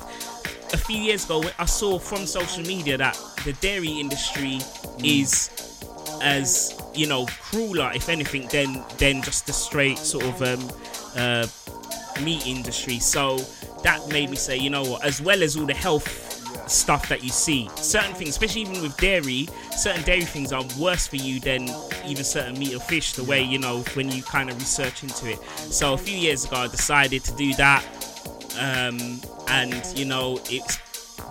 [0.72, 4.58] a few years ago I saw from social media that the dairy industry
[5.04, 5.50] is
[6.20, 10.68] as you know crueler if anything than than just the straight sort of um
[11.16, 11.46] uh
[12.22, 13.38] meat industry so
[13.84, 16.26] that made me say you know what as well as all the health
[16.68, 21.06] stuff that you see certain things especially even with dairy certain dairy things are worse
[21.06, 21.62] for you than
[22.04, 25.30] even certain meat or fish the way you know when you kind of research into
[25.30, 27.84] it so a few years ago i decided to do that
[28.58, 30.78] um, and you know it's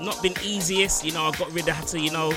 [0.02, 1.04] not been easiest.
[1.04, 2.32] You know, I got rid of had to, you know,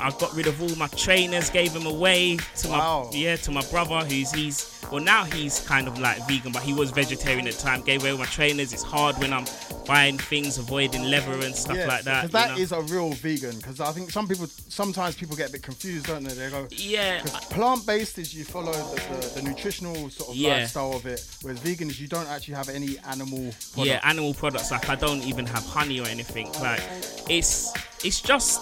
[0.00, 3.08] I got rid of all my trainers, gave them away to Wow.
[3.12, 6.62] my yeah to my brother, who's he's well now he's kind of like vegan, but
[6.62, 7.82] he was vegetarian at the time.
[7.82, 8.72] Gave away all my trainers.
[8.72, 9.44] It's hard when I'm
[9.86, 12.22] buying things, avoiding leather and stuff Yes, like that.
[12.28, 12.62] Because that you know?
[12.62, 13.56] is a real vegan.
[13.56, 16.34] Because I think some people, sometimes people get a bit confused, don't they?
[16.34, 17.22] They go, yeah.
[17.50, 19.00] plant based is you follow the,
[19.36, 20.54] the, the nutritional sort of Yeah.
[20.58, 23.86] lifestyle of it, whereas vegan is you don't actually have any animal product.
[23.88, 24.70] Yeah, animal products.
[24.70, 26.50] Like I don't even have honey or anything.
[26.60, 26.82] Like
[27.28, 27.72] it's
[28.04, 28.60] it's just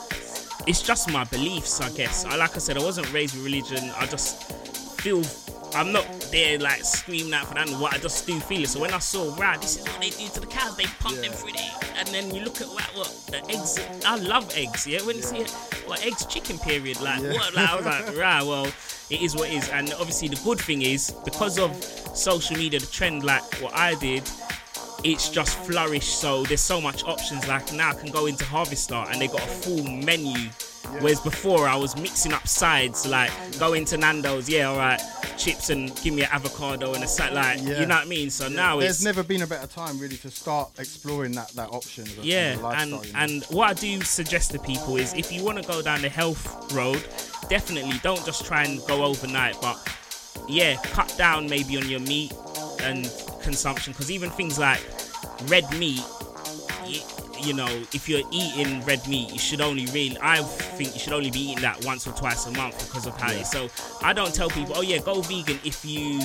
[0.66, 2.24] it's just my beliefs, I guess.
[2.24, 3.90] I like I said, I wasn't raised with religion.
[3.98, 4.52] I just
[5.00, 5.22] feel
[5.74, 7.68] I'm not there like screaming out for that.
[7.70, 8.68] What I just do feel it.
[8.68, 10.76] So when I saw, wow, this is what they do to the cows.
[10.76, 13.78] They pump them through there, and then you look at what, what the eggs.
[14.04, 14.86] I love eggs.
[14.86, 15.50] Yeah, when you see it,
[15.86, 17.00] what eggs chicken period.
[17.00, 17.32] Like Yeah.
[17.34, 17.54] what?
[17.54, 18.66] Like I was like, right, well,
[19.10, 19.68] it is what it is.
[19.70, 21.74] And obviously the good thing is because of
[22.14, 24.28] social media, the trend like what I did
[25.04, 28.94] it's just flourished so there's so much options like now I can go into Harvester
[28.94, 30.48] and they got a full menu
[31.00, 35.00] whereas before I was mixing up sides like go into Nando's yeah alright
[35.38, 37.80] chips and give me an avocado and a side like Yeah.
[37.80, 40.16] you know what I mean so now There's it's never been a better time really
[40.18, 42.04] to start exploring that that option.
[42.04, 43.02] as a- as a yeah and you know?
[43.18, 46.08] and what I do suggest to people is if you want to go down the
[46.10, 47.02] health road
[47.48, 49.76] definitely don't just try and go overnight but
[50.48, 52.32] yeah cut down maybe on your meat
[52.82, 53.10] and
[53.42, 54.80] consumption because even things like
[55.48, 56.02] red meat
[56.84, 57.02] y-
[57.40, 61.12] you know if you're eating red meat you should only really i think you should
[61.12, 63.68] only be eating that once or twice a month because of how it is so
[64.02, 66.20] i don't tell people oh yeah go vegan if you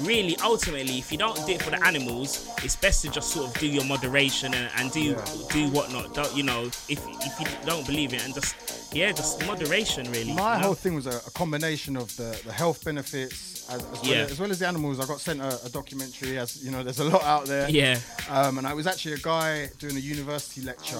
[0.00, 3.46] really ultimately if you don't do it for the animals it's best to just sort
[3.48, 5.24] of do your moderation and, and do Yeah.
[5.50, 8.54] do whatnot don't you know if if you don't believe it and just
[8.94, 10.66] yeah just moderation really My you know?
[10.66, 14.22] whole thing was a, a combination of the, the health benefits as, as, Yeah.
[14.22, 15.00] well as, well as the animals.
[15.00, 17.68] I got sent a, a documentary, as you know, there's a lot out there.
[17.70, 17.98] yeah
[18.28, 20.98] Um, and I was actually a guy doing a university lecture,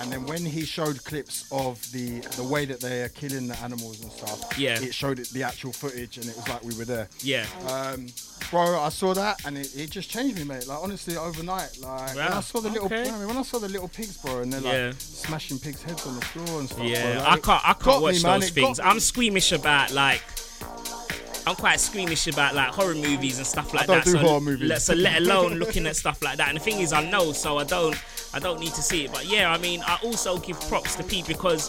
[0.00, 3.58] and then when he showed clips of the the way that they are killing the
[3.58, 4.80] animals and stuff, Yeah.
[4.80, 7.08] it showed it the actual footage, and it was like we were there.
[7.20, 8.06] yeah Um,
[8.50, 10.66] bro, I saw that, and it, it just changed me, mate.
[10.66, 13.10] Like honestly, overnight, like when I saw the little, okay.
[13.10, 14.92] When I saw the little pigs, bro, and they're like Yeah.
[14.98, 16.84] smashing pigs' heads on the floor and stuff.
[16.84, 17.68] Yeah, bro, I can't.
[17.70, 18.80] I can't watch man, those it things.
[18.80, 20.22] I'm squeamish about like.
[21.46, 24.04] I'm quite squeamish about like horror movies and stuff like don't that.
[24.04, 24.68] do so, horror movies.
[24.68, 26.48] let- so let alone looking at stuff like that.
[26.48, 27.96] And the thing is, I know, so I don't.
[28.34, 29.12] I don't need to see it.
[29.12, 31.68] But yeah, I mean, I also give props to Pete because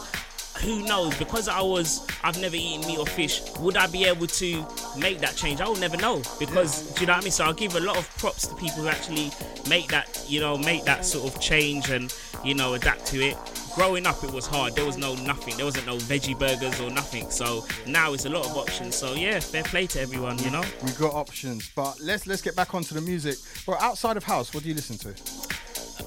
[0.61, 1.17] who knows?
[1.17, 3.41] Because I was, I've never eaten meat or fish.
[3.59, 4.65] Would I be able to
[4.97, 5.59] make that change?
[5.59, 7.31] I will never know because do you know what I mean.
[7.31, 9.31] So I'll give a lot of props to people who actually
[9.67, 12.15] make that, you know, make that sort of change and
[12.45, 13.37] you know adapt to it.
[13.75, 14.75] Growing up, it was hard.
[14.75, 15.55] There was no nothing.
[15.57, 17.29] There wasn't no veggie burgers or nothing.
[17.31, 18.95] So now it's a lot of options.
[18.95, 20.37] So yeah, fair play to everyone.
[20.39, 20.63] You know.
[20.83, 23.37] We got options, but let's let's get back onto the music.
[23.65, 25.15] Bro, outside of house, what do you listen to?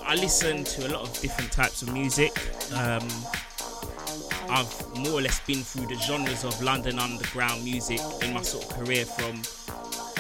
[0.05, 2.31] I listen to a lot of different types of music.
[2.73, 3.09] Um,
[4.49, 8.65] I've more or less been through the genres of London underground music in my sort
[8.65, 9.43] of career from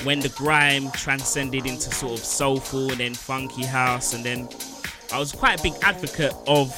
[0.05, 4.49] when the grime transcended into sort of soulful and then funky house and then
[5.13, 6.71] I was quite a big advocate of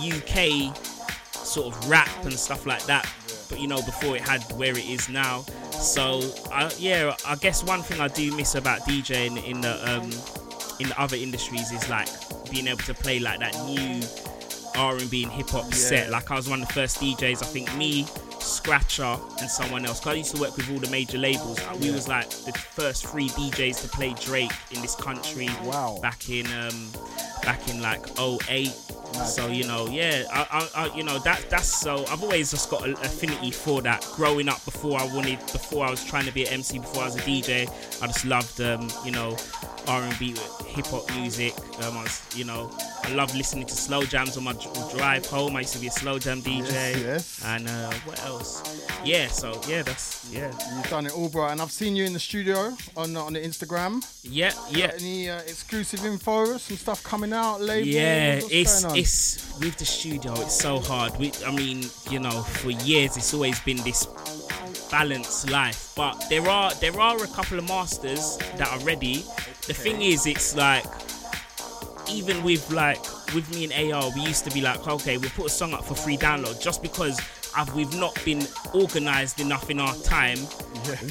[0.00, 0.76] UK
[1.34, 3.10] sort of rap and stuff like that
[3.50, 5.42] but you know before it had where it is now.
[5.72, 6.20] So
[6.52, 10.10] I, yeah I guess one thing I do miss about DJing in the um,
[10.78, 12.08] in the other industries is like
[12.50, 14.00] being able to play like that new
[14.76, 16.10] R&B and hip hop set.
[16.10, 18.06] Like I was one of the first DJs I think me
[18.42, 20.00] Scratcher and someone else.
[20.00, 21.58] 'Cause I used to work with all the major labels.
[21.80, 25.98] We was like the first three DJs to play Drake in this country Wow.
[26.02, 26.90] back in um
[27.42, 28.70] back in like 08
[29.24, 32.70] so you know yeah I, I, I you know that that's so I've always just
[32.70, 34.06] got an affinity for that.
[34.14, 37.06] Growing up before I wanted before I was trying to be an MC before I
[37.06, 37.68] was a DJ
[38.02, 39.36] I just loved um you know
[39.88, 40.34] R&B
[40.66, 41.54] hip hop music.
[41.82, 42.70] Um I was you know
[43.04, 44.52] I love listening to slow jams on my
[44.94, 45.56] drive home.
[45.56, 47.40] I used to be a slow jam DJ Yes, yes.
[47.44, 48.29] and uh what else
[49.04, 51.48] yeah so yeah that's yeah You've done it all, bro.
[51.48, 54.04] And I've seen you in the studio on on the Instagram.
[54.22, 57.88] yeah yeah Got any uh, exclusive info, some stuff coming out, labels?
[57.88, 60.32] Yeah, what's it's it's with the studio.
[60.40, 61.16] It's so hard.
[61.18, 64.06] We, I mean, you know, for years it's always been this
[64.90, 65.92] balanced life.
[65.96, 69.24] But there are there are a couple of masters that are ready.
[69.66, 70.84] The thing is, it's like
[72.10, 73.00] even with like
[73.34, 75.84] with me and AR, we used to be like, okay, we'll put a song up
[75.84, 77.20] for free download just because
[77.56, 80.38] I've, we've not been organized enough in our time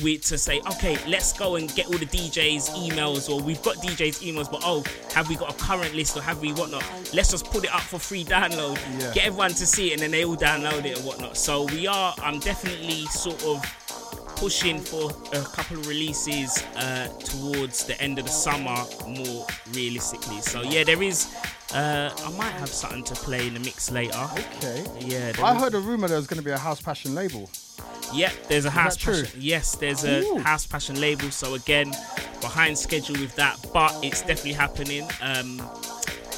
[0.04, 3.76] we, to say, okay, let's go and get all the DJs' emails, or we've got
[3.78, 4.84] DJs' emails, but oh,
[5.14, 6.84] have we got a current list or have we whatnot?
[7.14, 9.14] Let's just put it up for free download, Yeah.
[9.14, 11.38] get everyone to see it, and then they all download it and whatnot.
[11.38, 13.64] So we are, I'm definitely sort of
[14.40, 18.78] pushing for a couple of releases uh, towards the end of the summer,
[19.08, 20.40] more realistically.
[20.42, 21.34] So yeah, there is.
[21.74, 24.18] Uh, I might have something to play in the mix later.
[24.58, 24.84] Okay.
[25.02, 27.48] Yeah, I is- heard a rumor there was going to be a House Passion label.
[28.14, 29.22] yeah, there's a house that true?
[29.24, 29.40] passion.
[29.42, 30.40] Yes, there's a Ooh.
[30.40, 31.30] house passion label.
[31.30, 31.92] So again,
[32.42, 35.04] behind schedule with that, but it's definitely happening.
[35.22, 35.62] Um,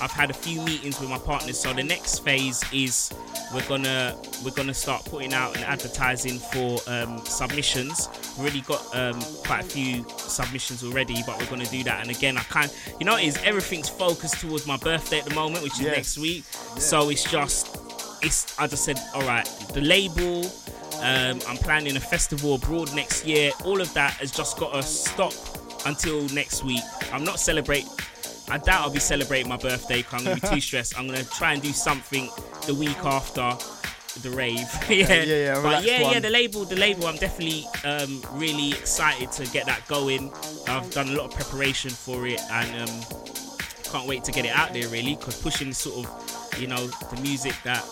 [0.02, 1.60] I've had a few meetings with my partners.
[1.60, 3.12] So the next phase is
[3.54, 8.10] we're gonna we're gonna start putting out and advertising for um, submissions.
[8.38, 12.02] We've already got um, quite a few submissions already, but we're gonna do that.
[12.02, 12.76] And again, I can't.
[12.99, 15.95] You know, is everything's focused towards my birthday at the moment, which is Yes.
[15.95, 16.43] next week.
[16.78, 17.78] So it's just
[18.24, 20.45] it's I just said, all right, the label.
[21.04, 23.49] Um, I'm planning a festival abroad next year.
[23.66, 25.34] All of that has just got to stop
[25.88, 26.84] until next week.
[27.12, 27.86] I'm not celebrate.
[28.50, 30.04] I doubt I'll be celebrating my birthday.
[30.04, 30.98] 'cause I'm gonna be too stressed.
[30.98, 32.30] I'm gonna try and do something
[32.68, 33.56] the week after
[34.24, 34.58] the rave.
[34.89, 37.08] yeah, yeah, yeah, But yeah, yeah, the label, the label.
[37.08, 40.32] I'm definitely um, really excited to get that going.
[40.68, 43.02] I've done a lot of preparation for it, and um,
[43.92, 47.22] can't wait to get it out there really because pushing sort of you know the
[47.22, 47.84] music that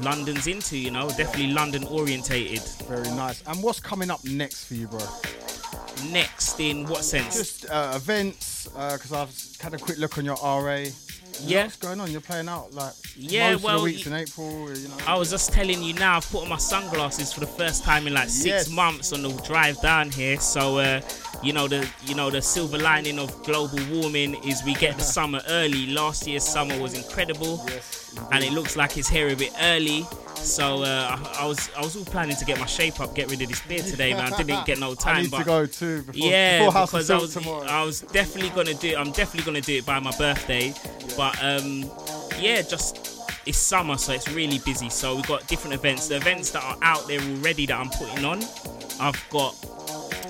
[0.00, 3.42] london's into you know definitely london orientated Very nice.
[3.46, 4.98] And what's coming up next for you, bro?
[6.10, 10.36] Next in what sense Just uh, events, because I've had a quick look on your
[10.42, 10.84] RA.
[11.40, 11.64] Yeah.
[11.64, 12.10] What's going on?
[12.10, 14.70] You're playing out like Yeah, most well, of the weeks in April.
[14.76, 14.94] You know.
[15.06, 18.06] I was just telling you now, I've put on my sunglasses for the first time
[18.06, 18.70] in like six Yes.
[18.70, 20.38] months on the drive down here.
[20.38, 21.00] So, uh,
[21.42, 25.04] you know the you know the silver lining of global warming is we get the
[25.16, 25.86] summer early.
[25.86, 30.06] Last year's summer was incredible, Yes, and it looks like it's here a bit early.
[30.34, 33.30] So uh, I, I was I was all planning to get my shape up, get
[33.30, 34.32] rid of this beard today, man.
[34.36, 37.10] Didn't get no time, I need but to go too before, yeah, before House because
[37.10, 37.64] I was tomorrow.
[37.64, 38.96] I was definitely gonna do.
[38.96, 40.74] I'm definitely gonna do it by my birthday.
[41.16, 41.84] But um,
[42.40, 44.88] yeah, just it's summer, so it's really busy.
[44.88, 46.08] So we've got different events.
[46.08, 48.42] The events that are out there already that I'm putting on.
[49.00, 49.54] I've got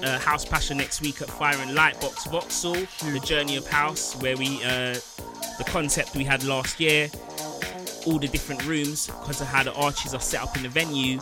[0.02, 2.74] uh, House Passion next week at Fire and Lightbox Vauxhall,
[3.12, 4.94] the Journey of House, where we uh,
[5.58, 7.08] the concept we had last year.
[8.06, 11.20] All the different rooms, because of how the arches are set up in the venue,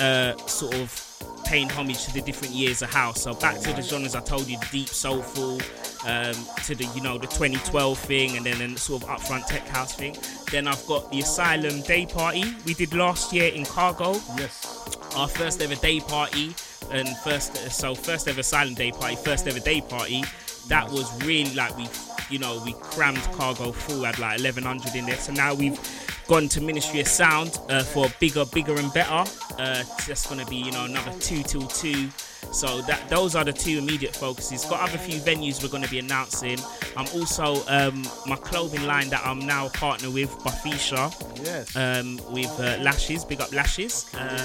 [0.00, 1.10] uh, sort of
[1.44, 3.22] paying homage to the different years of house.
[3.22, 5.60] So back to the genres I told you, the deep soulful,
[6.06, 9.66] um, to the you know the 2012 thing, and then the sort of upfront tech
[9.68, 10.16] house thing.
[10.50, 15.12] Then I've got the Asylum Day Party we did last year in Cargo yes.
[15.16, 16.54] our first ever day party
[16.90, 20.22] and first so first ever Asylum day party first ever day party
[20.68, 21.86] that was really like we
[22.30, 25.78] you know we crammed cargo full had like 1100 in there so now we've
[26.26, 29.10] gone to ministry of sound uh, for bigger bigger and better
[29.58, 32.08] uh that's gonna be you know another two till two
[32.52, 35.88] so that those are the two immediate focuses got other few venues we're going to
[35.90, 36.58] be announcing
[36.96, 41.12] i'm also um my clothing line that i'm now partner with Bafisha
[41.44, 41.74] Yes.
[41.76, 44.06] um, with uh, Lashes, big up Lashes.
[44.14, 44.38] Uh,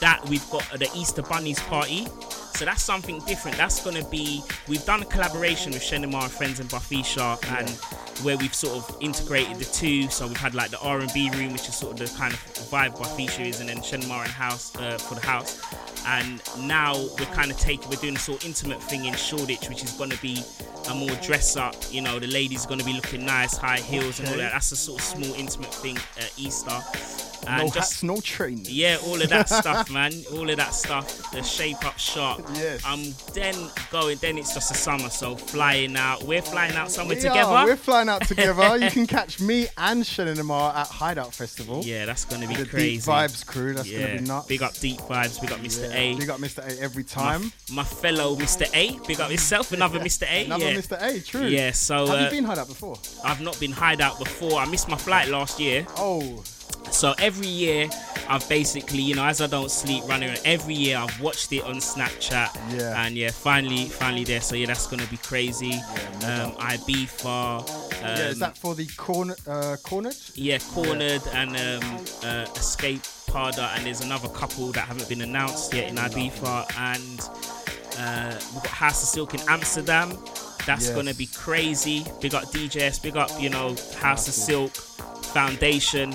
[0.00, 2.06] that we've got the Easter Bunnies party.
[2.54, 3.56] So that's something different.
[3.56, 4.42] That's gonna be.
[4.68, 7.68] We've done a collaboration with Shenimar and Friends and Buffisha, and
[8.24, 10.08] where we've sort of integrated the two.
[10.08, 12.32] So we've had like the R and B room, which is sort of the kind
[12.32, 12.38] of
[12.70, 15.60] vibe Buffisha is, and then Shenimar and House uh, for the house.
[16.06, 19.68] And now we're kind of taking, we're doing a sort of intimate thing in Shoreditch,
[19.68, 20.42] which is gonna be
[20.90, 21.74] a more dress up.
[21.90, 24.52] You know, the ladies are gonna be looking nice, high heels and all that.
[24.52, 26.78] That's a sort of small intimate thing at Easter.
[27.46, 28.70] And no just hats, no trainers.
[28.70, 30.12] yeah, all of that stuff, man.
[30.32, 31.30] All of that stuff.
[31.32, 32.44] The shape up sharp.
[32.54, 32.82] Yes.
[32.84, 33.54] I'm then
[33.90, 34.18] going.
[34.18, 36.22] Then it's just a summer, so flying out.
[36.24, 37.50] We're flying out somewhere We together.
[37.50, 37.66] are.
[37.66, 38.76] We're flying out together.
[38.78, 41.82] you can catch me and Shenin Amar at Hideout Festival.
[41.84, 42.96] yeah, that's gonna be The crazy.
[42.96, 43.74] Deep Vibes crew.
[43.74, 44.46] That's yeah, gonna be nuts.
[44.46, 45.40] big up deep vibes.
[45.40, 45.88] Big up Mr.
[45.90, 45.98] Yeah.
[45.98, 46.16] A.
[46.16, 46.58] Big up Mr.
[46.66, 47.52] A every time.
[47.72, 48.68] my fellow Mr.
[48.74, 48.98] A.
[49.06, 50.22] Big up yourself, another Mr.
[50.30, 50.44] A.
[50.46, 50.76] Another yeah.
[50.78, 51.00] Mr.
[51.02, 51.20] A.
[51.20, 51.46] True.
[51.46, 52.96] Yeah, so Have uh, you been Hideout before?
[53.24, 54.60] I've not been hideout before.
[54.60, 55.86] I missed my flight last year.
[55.96, 56.42] Oh,
[56.94, 57.88] So every year,
[58.28, 61.62] I've basically, you know, as I don't sleep, running around, every year I've watched it
[61.64, 62.50] on Snapchat.
[62.78, 63.04] Yeah.
[63.04, 64.40] And yeah, finally, finally there.
[64.40, 65.70] So yeah, that's gonna be crazy.
[66.22, 67.60] no um, Ibiza.
[67.60, 67.66] Um,
[68.02, 68.28] yeah.
[68.28, 69.36] Is that for the corner?
[69.46, 70.14] Uh, cornered?
[70.34, 75.74] yeah, cornered and um, uh, escape Pada, and there's another couple that haven't been announced
[75.74, 77.20] yet in Ibiza, and
[77.98, 80.10] uh, we've got House of Silk in Amsterdam.
[80.64, 80.94] That's Yes.
[80.94, 82.06] gonna be crazy.
[82.20, 84.70] Big up DJS, big up, you know, House of Silk
[85.34, 86.14] Foundation.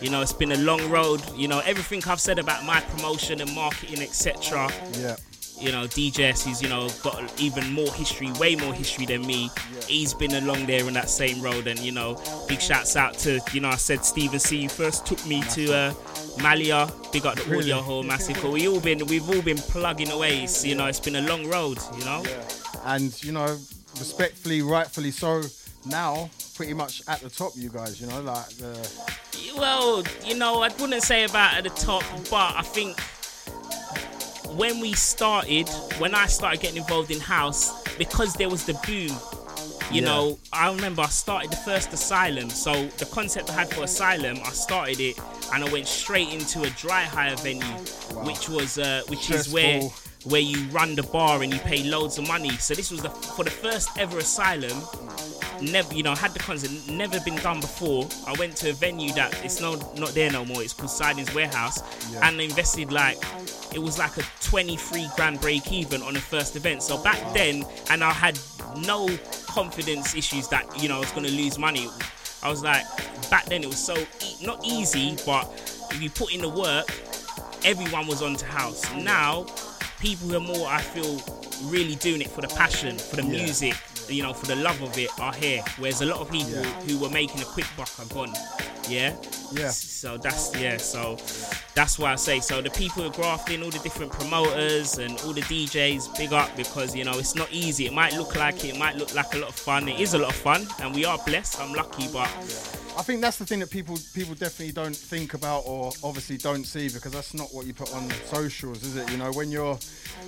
[0.00, 1.22] You know, it's been a long road.
[1.34, 4.70] You know, everything I've said about my promotion and marketing, etc.
[4.98, 5.16] Yeah.
[5.58, 9.50] You know, DJS, who's you know got even more history, way more history than me.
[9.86, 12.18] He's been along there in that same road, and you know,
[12.48, 14.56] big shouts out to you know I said Stephen C.
[14.62, 15.94] You First took me to uh,
[16.42, 16.88] Malia.
[17.12, 17.72] Big up the Really?
[17.72, 18.42] audio hall, massive.
[18.42, 20.46] We all been, we've all been plugging away.
[20.46, 21.78] So, you know, it's been a long road.
[21.98, 22.24] You know.
[22.86, 23.58] And you know,
[23.98, 25.42] respectfully, rightfully so.
[25.86, 26.30] Now,
[26.60, 27.98] pretty much at the top, you guys.
[27.98, 28.76] You know, like the
[29.56, 33.00] Well, you know, I wouldn't say about at the top, but I think
[34.58, 39.16] when we started, when I started getting involved in house, because there was the boom.
[39.90, 40.08] You Yeah.
[40.08, 42.50] know, I remember I started the first Asylum.
[42.50, 45.18] So the concept I had for Asylum, I started it
[45.54, 47.78] and I went straight into a dry hire venue,
[48.22, 50.09] which was uh, which is where Stressful.
[50.24, 52.50] Where you run the bar and you pay loads of money.
[52.50, 54.82] So this was the for the first ever Asylum
[55.62, 58.08] never you know had the concept never been done before.
[58.26, 60.62] I went to a venue that it's no not there no more.
[60.62, 61.82] It's called sidings warehouse.
[62.12, 62.28] Yeah.
[62.28, 63.18] and I invested like
[63.72, 66.82] it was like a 23 grand break even on the first event.
[66.82, 68.38] So back then and i had
[68.86, 69.08] no
[69.46, 71.88] confidence issues that you know i was going to lose money.
[72.42, 72.84] I was like
[73.30, 75.44] back then it was so e- not easy but
[75.90, 76.90] if you put in the work
[77.64, 78.82] everyone was onto house.
[78.94, 79.46] Now
[80.00, 81.20] people who are more i feel
[81.70, 83.44] really doing it for the passion for the Yeah.
[83.44, 83.74] music
[84.08, 86.64] you know for the love of it are here whereas a lot of people Yeah.
[86.86, 88.32] who were making a quick buck are gone
[88.88, 89.14] yeah
[89.52, 89.70] Yeah.
[89.70, 91.16] so that's yeah so
[91.74, 95.12] that's why i say so the people who are grafting all the different promoters and
[95.24, 98.64] all the djs big up because you know it's not easy it might look like
[98.64, 100.66] it, it might look like a lot of fun it is a lot of fun
[100.80, 102.28] and we are blessed i'm lucky but
[103.00, 106.64] I think that's the thing that people people definitely don't think about or obviously don't
[106.64, 109.10] see because that's not what you put on socials, is it?
[109.10, 109.78] You know, when you're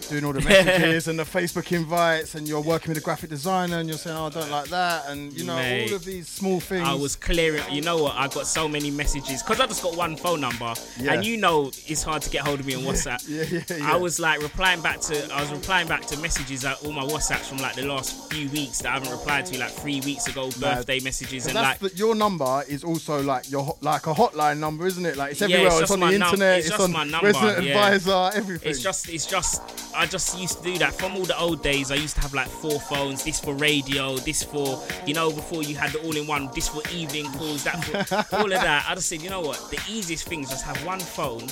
[0.09, 3.77] doing all the messages and the Facebook invites and you're working with a graphic designer
[3.79, 5.91] and you're saying, "Oh, I don't like that," and you know, Mate.
[5.91, 6.89] all of these small things.
[6.89, 7.63] I was clearing.
[7.71, 8.17] You know what?
[8.17, 11.13] I got so many messages because I just got one phone number, Yeah.
[11.13, 13.23] and you know it's hard to get hold of me on WhatsApp.
[13.29, 13.93] Yeah, yeah, yeah.
[13.93, 15.31] I was like replying back to.
[15.31, 18.49] I was replying back to messages at all my WhatsApps from like the last few
[18.49, 21.91] weeks that I haven't replied to, like three weeks ago, birthday messages, and like the,
[21.97, 25.17] your number is also like your like a hotline number, isn't it?
[25.17, 25.73] Like it's Yeah, everywhere.
[25.73, 26.59] it's it's, on the num- internet.
[26.59, 27.73] it's it's just on my number, resident yeah.
[27.89, 28.31] advisor.
[28.39, 28.71] Everything.
[28.71, 29.63] It's just, it's just,
[29.95, 31.91] I just used to do that from all the old days.
[31.91, 33.25] I used to have like four phones.
[33.25, 36.51] This for radio, this for, you know, before you had the all-in-one.
[36.55, 38.87] This for evening calls, that for all of that.
[38.89, 39.59] I just said, you know what?
[39.71, 41.43] The easiest thing is just have one phone,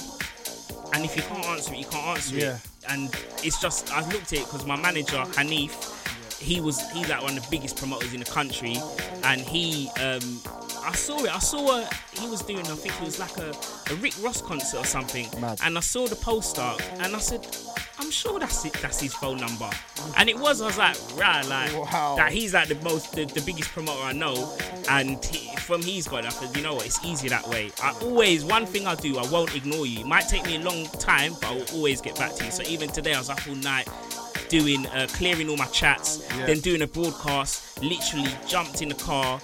[0.93, 2.55] and if you can't answer it, you can't answer Yeah.
[2.57, 2.61] it.
[2.89, 5.97] And it's just, I looked at it because my manager Hanif,
[6.41, 8.77] he was, he's like one of the biggest promoters in the country,
[9.23, 10.41] and he, um,
[10.85, 11.35] I saw it.
[11.35, 12.61] I saw a, he was doing.
[12.61, 13.51] I think it was like a,
[13.93, 15.27] a Rick Ross concert or something.
[15.41, 15.59] Mad.
[15.63, 16.63] And I saw the poster,
[16.99, 17.47] and I said,
[17.99, 18.73] I'm sure that's it.
[18.75, 19.69] That's his phone number.
[20.17, 20.61] And it was.
[20.61, 22.15] I was like, right, like Wow.
[22.17, 22.33] that.
[22.33, 24.57] He's like the most, the, the biggest promoter I know.
[24.89, 26.87] And he, from he's got, it, I said, you know what?
[26.87, 27.71] It's easier that way.
[27.83, 29.19] I always one thing I do.
[29.19, 30.01] I won't ignore you.
[30.01, 32.51] It might take me a long time, but I will always get back to you.
[32.51, 33.87] So even today, I was up all night
[34.49, 36.47] doing uh, clearing all my chats, Yeah.
[36.47, 37.81] then doing a broadcast.
[37.83, 39.41] Literally jumped in the car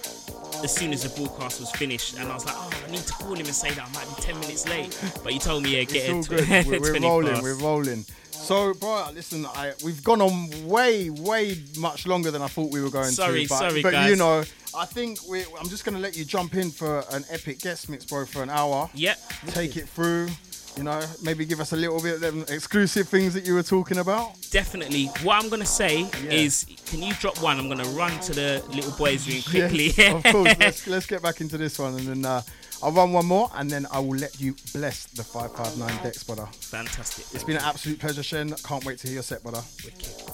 [0.67, 3.13] as soon as the broadcast was finished, and I was like, "Oh, I need to
[3.13, 5.77] call him and say that I might be ten minutes late." But he told me,
[5.77, 6.49] "Yeah, get it's it." good.
[6.67, 7.33] We're, we're 20 rolling.
[7.35, 7.43] past.
[7.45, 8.05] We're rolling.
[8.33, 12.83] So, bro, listen, I, we've gone on way, way much longer than I thought we
[12.83, 13.49] were going Sorry, to.
[13.49, 14.11] But, sorry, but guys.
[14.11, 14.43] you know,
[14.77, 17.89] I think we, I'm just going to let you jump in for an epic guest
[17.89, 18.91] mix, bro, for an hour.
[18.95, 19.19] Yep.
[19.49, 20.29] Take it through.
[20.77, 23.63] You know, maybe give us a little bit of them exclusive things that you were
[23.63, 24.33] talking about.
[24.51, 25.07] Definitely.
[25.23, 26.31] What I'm gonna say Yeah.
[26.31, 27.59] is, can you drop one?
[27.59, 29.93] I'm gonna run to the little boys' room quickly.
[29.97, 30.55] Yes, of course.
[30.61, 32.43] Let's, let's get back into this one, and then uh,
[32.83, 36.47] I'll run one more, and then I will let you bless the 559 decks, brother.
[36.61, 37.25] Fantastic.
[37.33, 38.53] It's been an absolute pleasure, Shen.
[38.63, 39.63] Can't wait to hear your set, brother.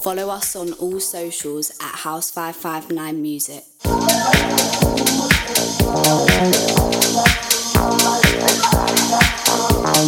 [0.02, 3.62] Follow us on all socials at House559 Music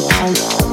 [0.01, 0.63] yeah, yeah.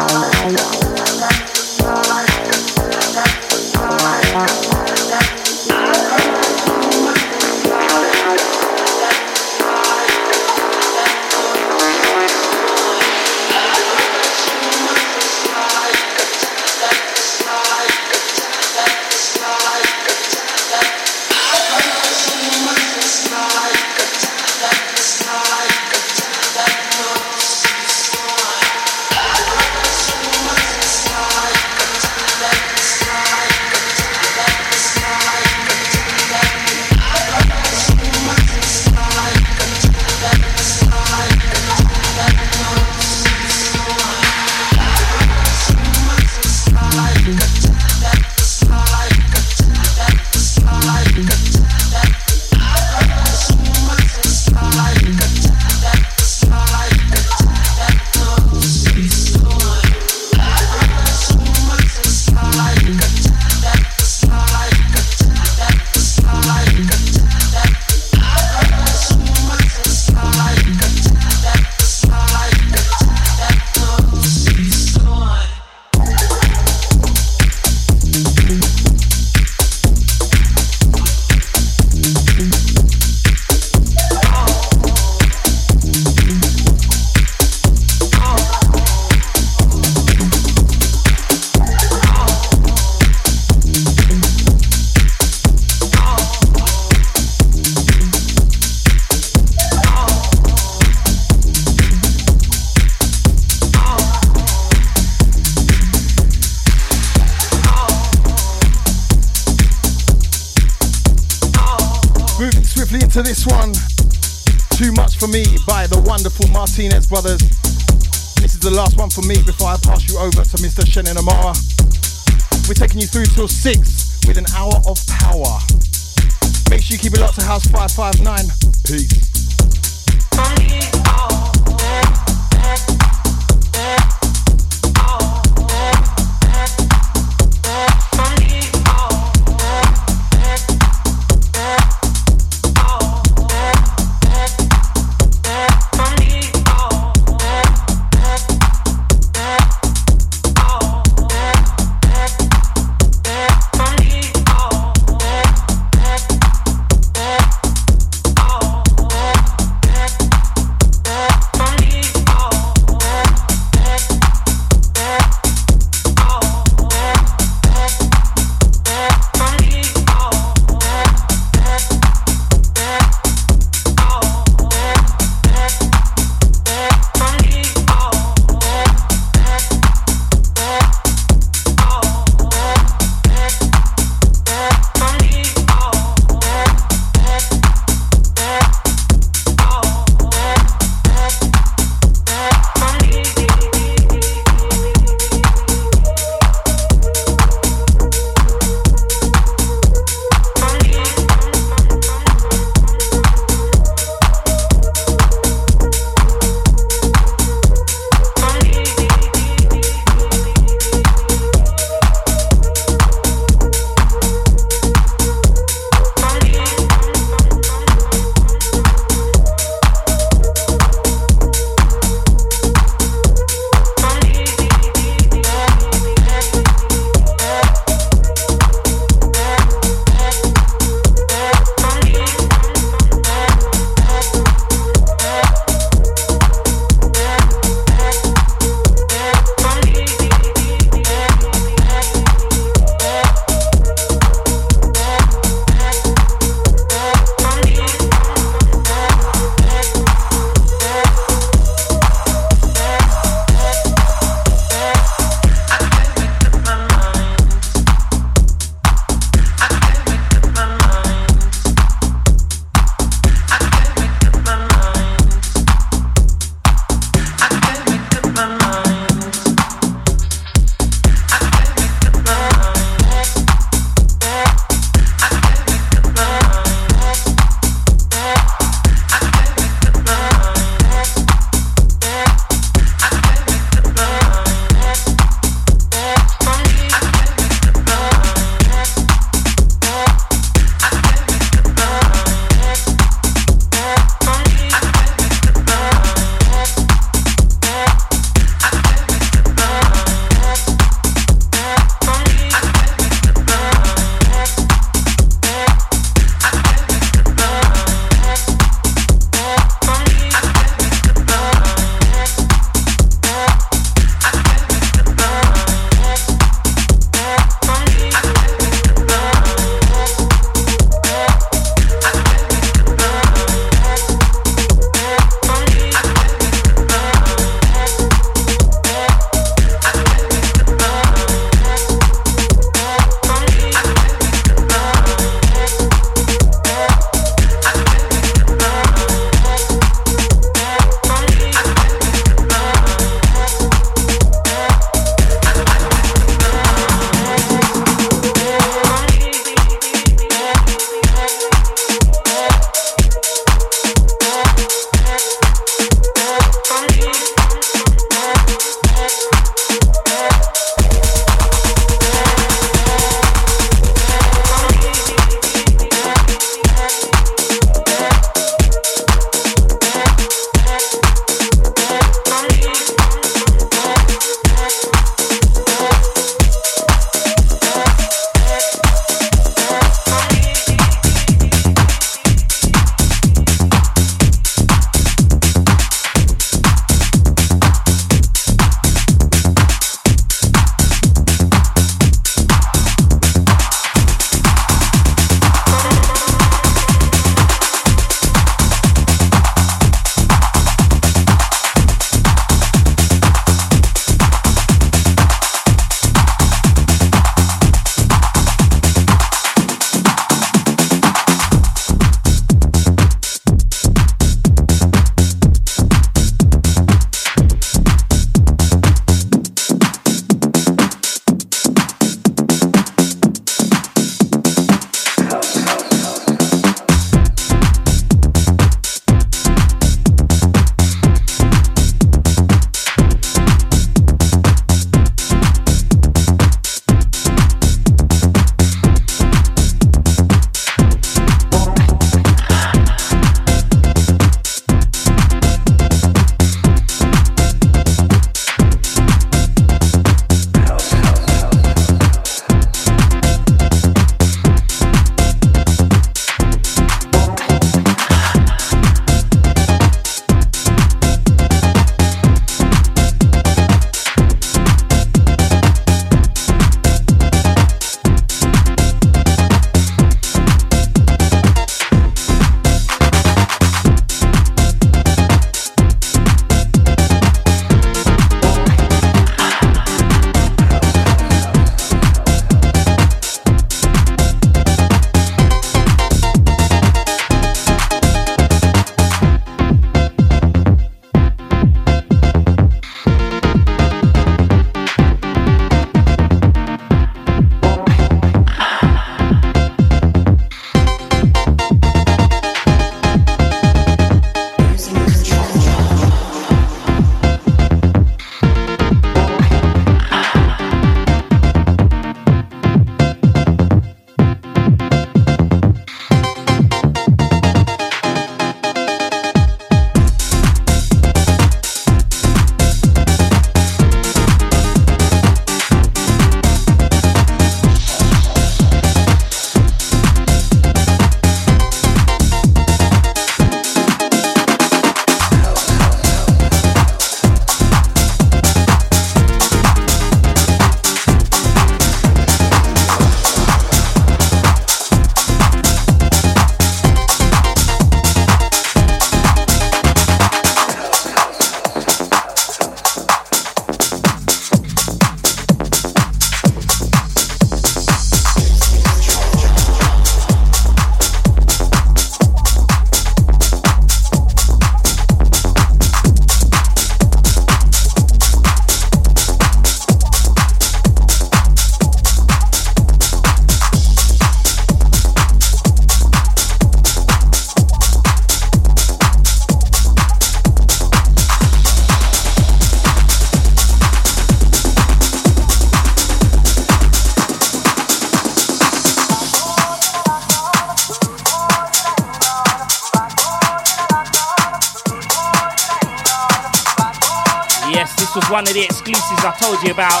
[598.16, 600.00] Was one of the exclusives I told you about.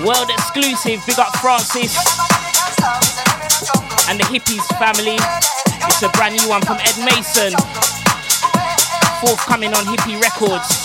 [0.00, 1.92] World exclusive, big up Francis
[4.08, 5.20] and the Hippies family.
[5.84, 7.52] It's a brand new one from Ed Mason,
[9.20, 10.81] forthcoming on Hippie Records.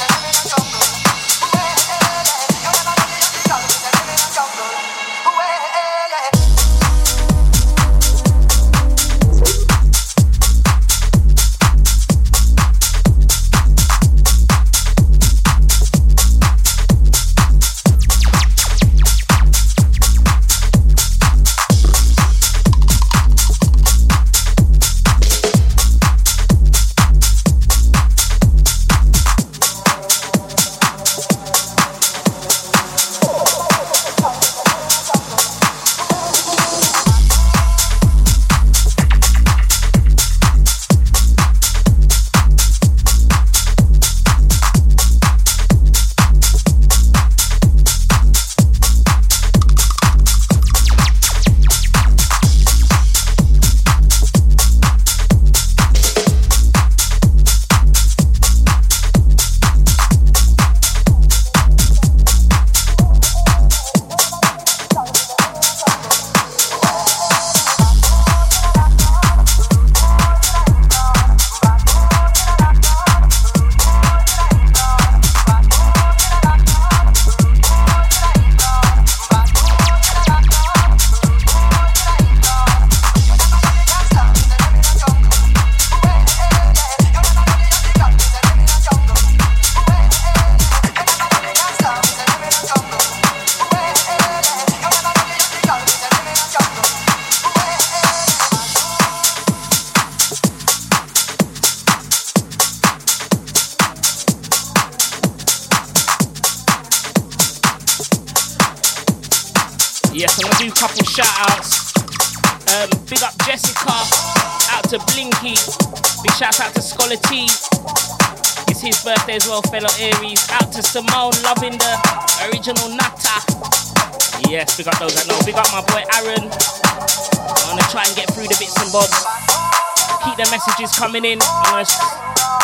[130.97, 131.39] Coming in.
[131.41, 131.85] I'm gonna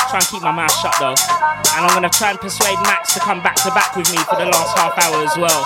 [0.09, 1.15] try and keep my mouth shut though.
[1.77, 4.35] And I'm gonna try and persuade Max to come back to back with me for
[4.35, 5.65] the last half hour as well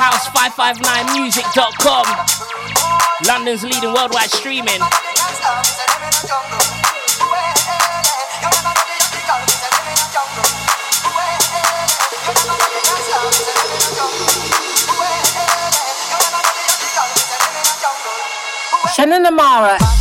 [0.00, 2.06] house559music.com.
[3.28, 4.80] London's leading worldwide streaming.
[18.96, 19.99] Shenin Amara.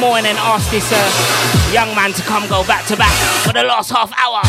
[0.00, 3.12] More and ask this uh, young man to come go back to back
[3.44, 4.40] for the last half hour.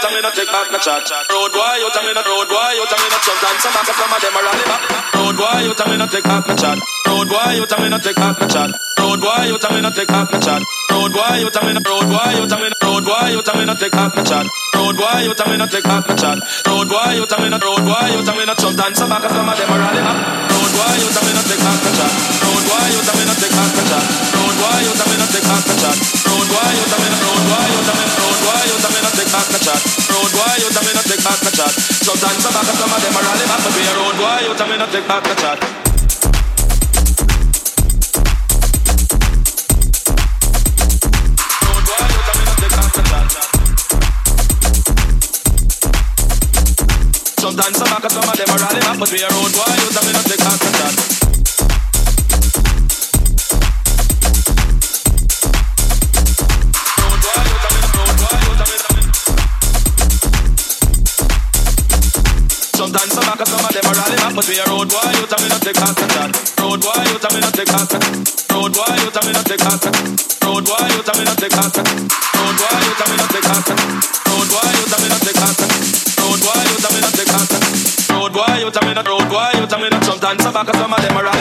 [0.00, 1.04] out and me not take back no chat.
[1.28, 1.76] Road why?
[1.76, 2.72] out and me not road why?
[2.72, 3.56] out and me not chop down.
[3.60, 4.82] Some back some of them are rally back.
[5.12, 5.60] Road why?
[5.68, 6.78] out and me not take back no chat.
[7.04, 7.60] Road why?
[7.60, 8.70] out and me not take back no chat.
[8.96, 9.52] Road why?
[9.52, 10.62] out and me not take back no chat.
[10.88, 11.44] Road why?
[11.44, 12.32] out and me not road why?
[12.32, 13.28] out and me not road why?
[13.36, 14.46] out and me not take back no chat.
[14.72, 15.20] Road why?
[15.28, 16.38] out and me not take back no chat.
[16.64, 17.12] Road why?
[17.20, 18.08] out and me not road why?
[18.08, 18.92] out and me not chop down.
[18.96, 20.16] Some back some of them are rally back.
[20.48, 20.96] Road why?
[20.96, 22.12] out and me not take back no chat.
[22.40, 22.88] Road why?
[22.88, 24.04] out and me not take back no chat.
[24.32, 24.80] Road why?
[24.80, 25.96] out and me not take back no chat.
[26.24, 26.72] Road why?
[26.88, 26.99] out
[34.68, 35.58] me not take back the chat.
[47.38, 49.29] Sometimes some of some of them are rally back, but we are
[65.80, 67.88] Road boy, you tell me not take class.
[68.52, 69.80] Road boy, you tell me not take class.
[70.44, 71.72] Road boy, you me not take class.
[72.36, 73.08] Road boy, take
[76.92, 78.10] me not take class.
[78.12, 79.08] Road boy, take me not.
[79.08, 80.04] Road boy, you me not.
[80.04, 81.39] Sometimes I back up some of them around.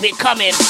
[0.00, 0.69] they coming.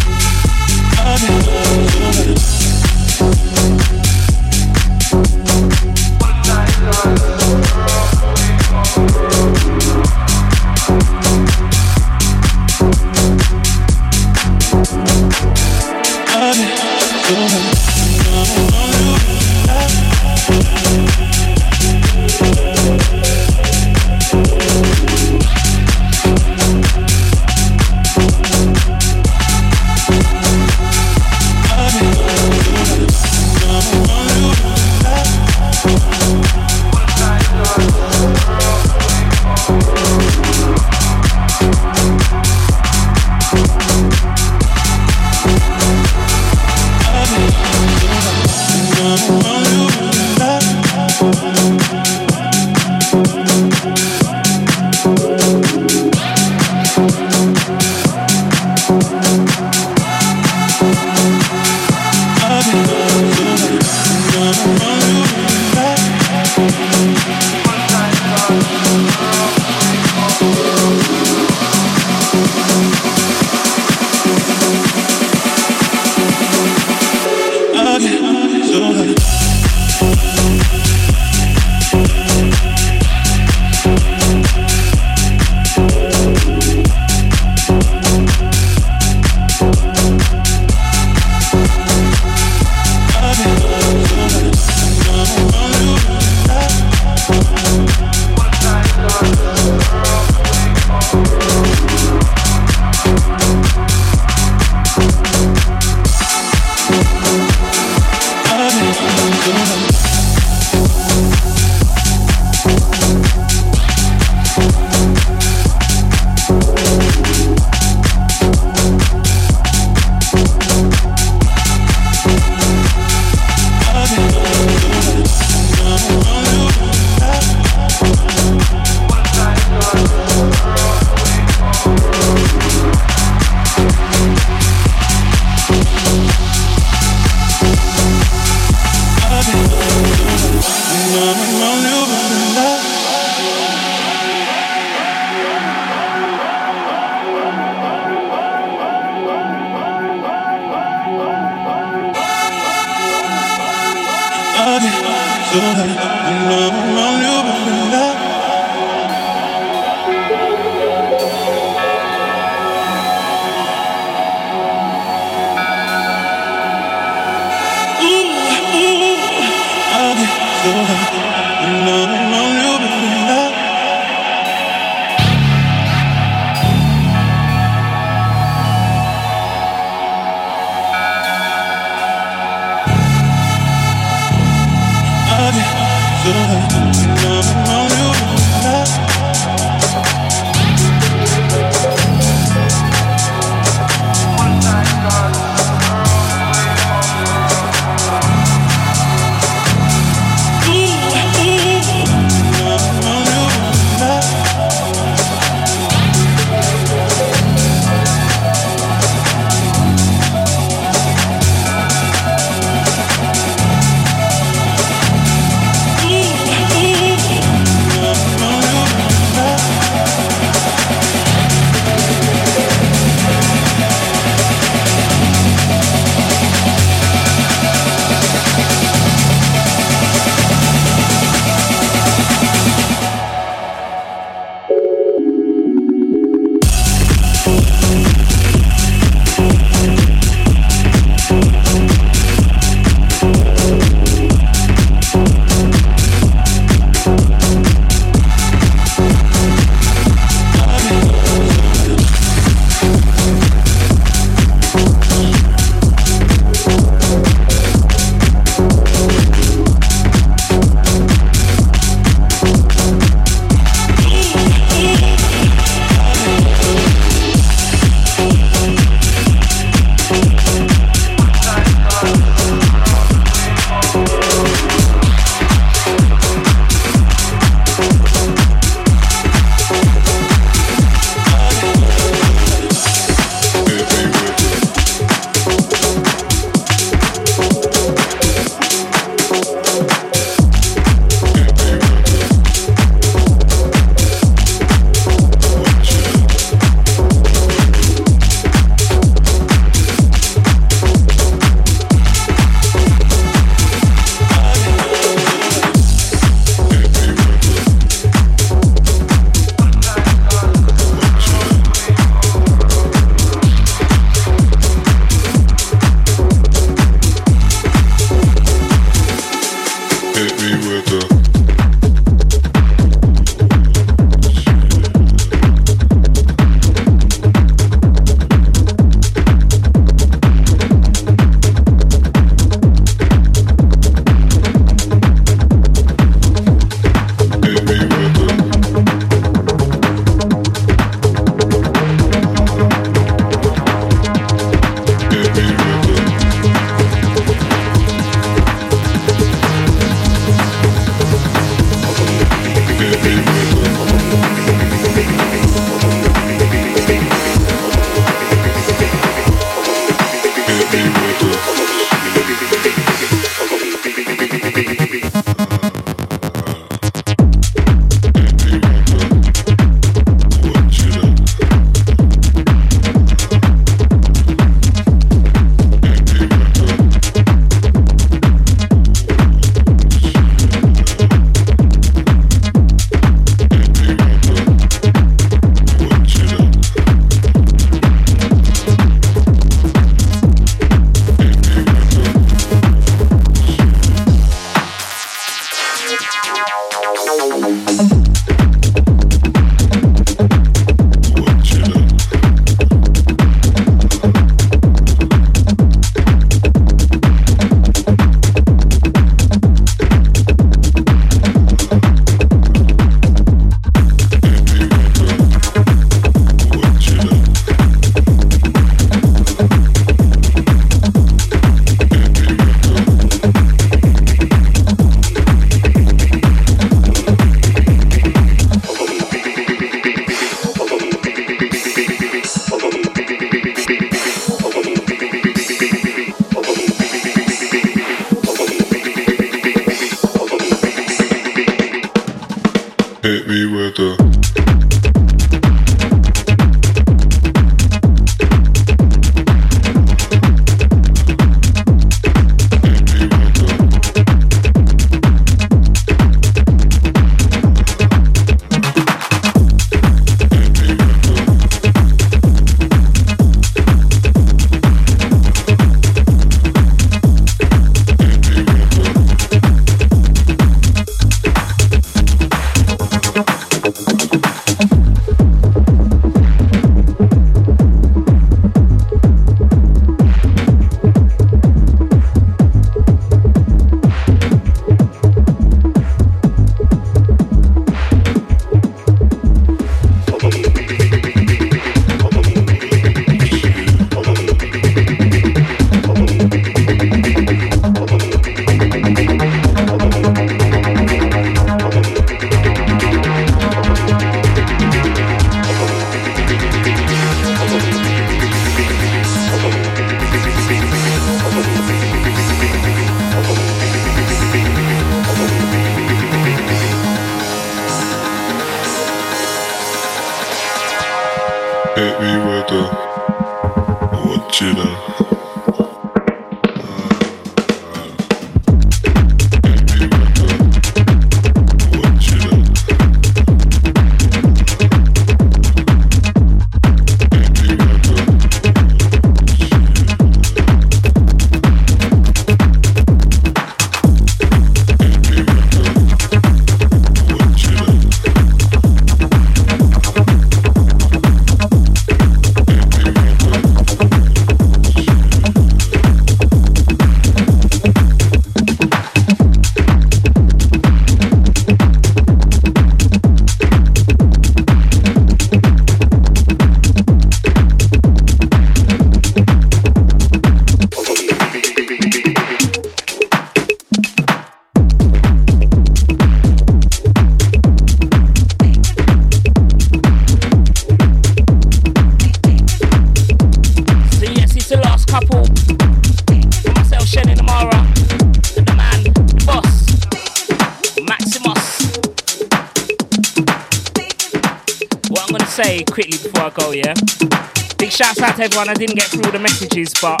[598.22, 598.48] everyone.
[598.48, 600.00] I didn't get through all the messages, but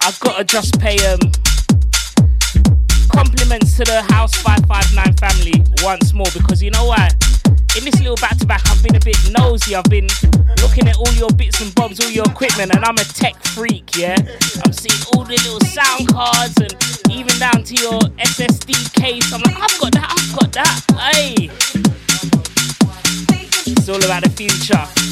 [0.00, 1.20] I've gotta just pay um
[3.12, 7.10] compliments to the House 559 family once more because you know why?
[7.76, 9.76] In this little back to back, I've been a bit nosy.
[9.76, 10.08] I've been
[10.62, 13.96] looking at all your bits and bobs, all your equipment, and I'm a tech freak,
[13.96, 14.16] yeah?
[14.64, 16.72] I'm seeing all the little sound cards and
[17.12, 19.30] even down to your SSD case.
[19.30, 20.72] I'm like, I've got that, I've got that.
[21.12, 21.50] Hey!
[23.66, 25.03] It's all about the future.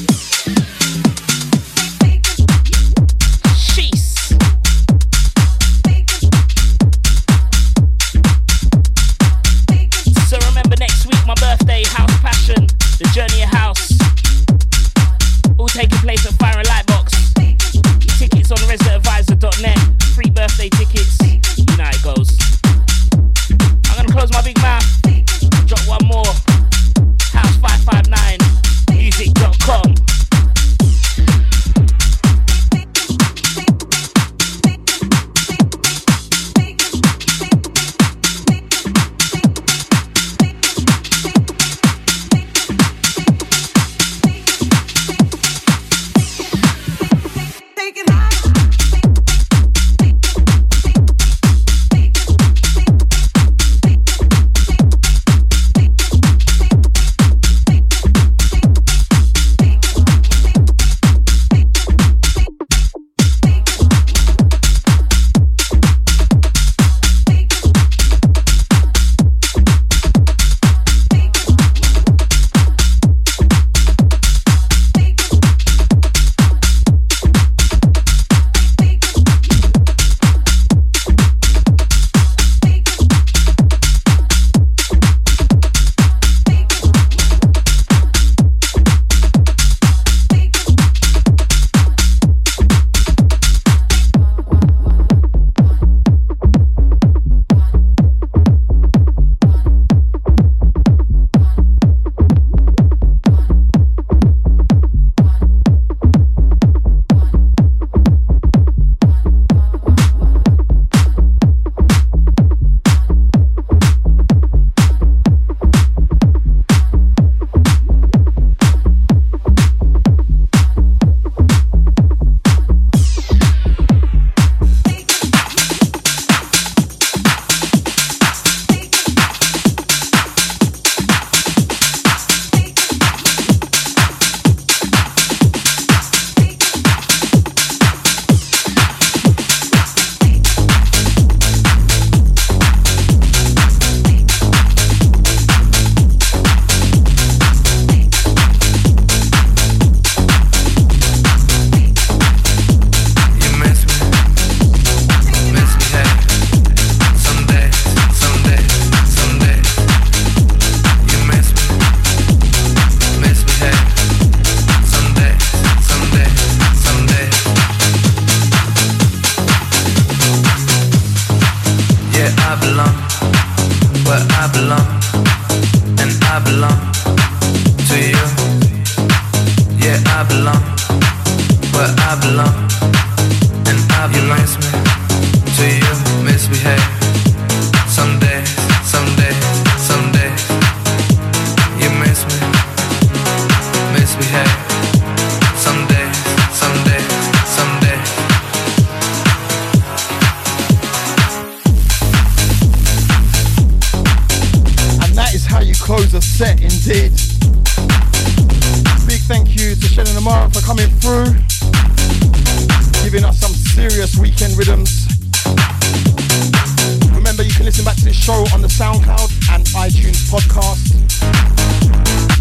[220.48, 220.97] Podcast.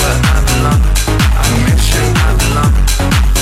[0.00, 0.82] But I belong.
[1.38, 3.35] I make sure I belong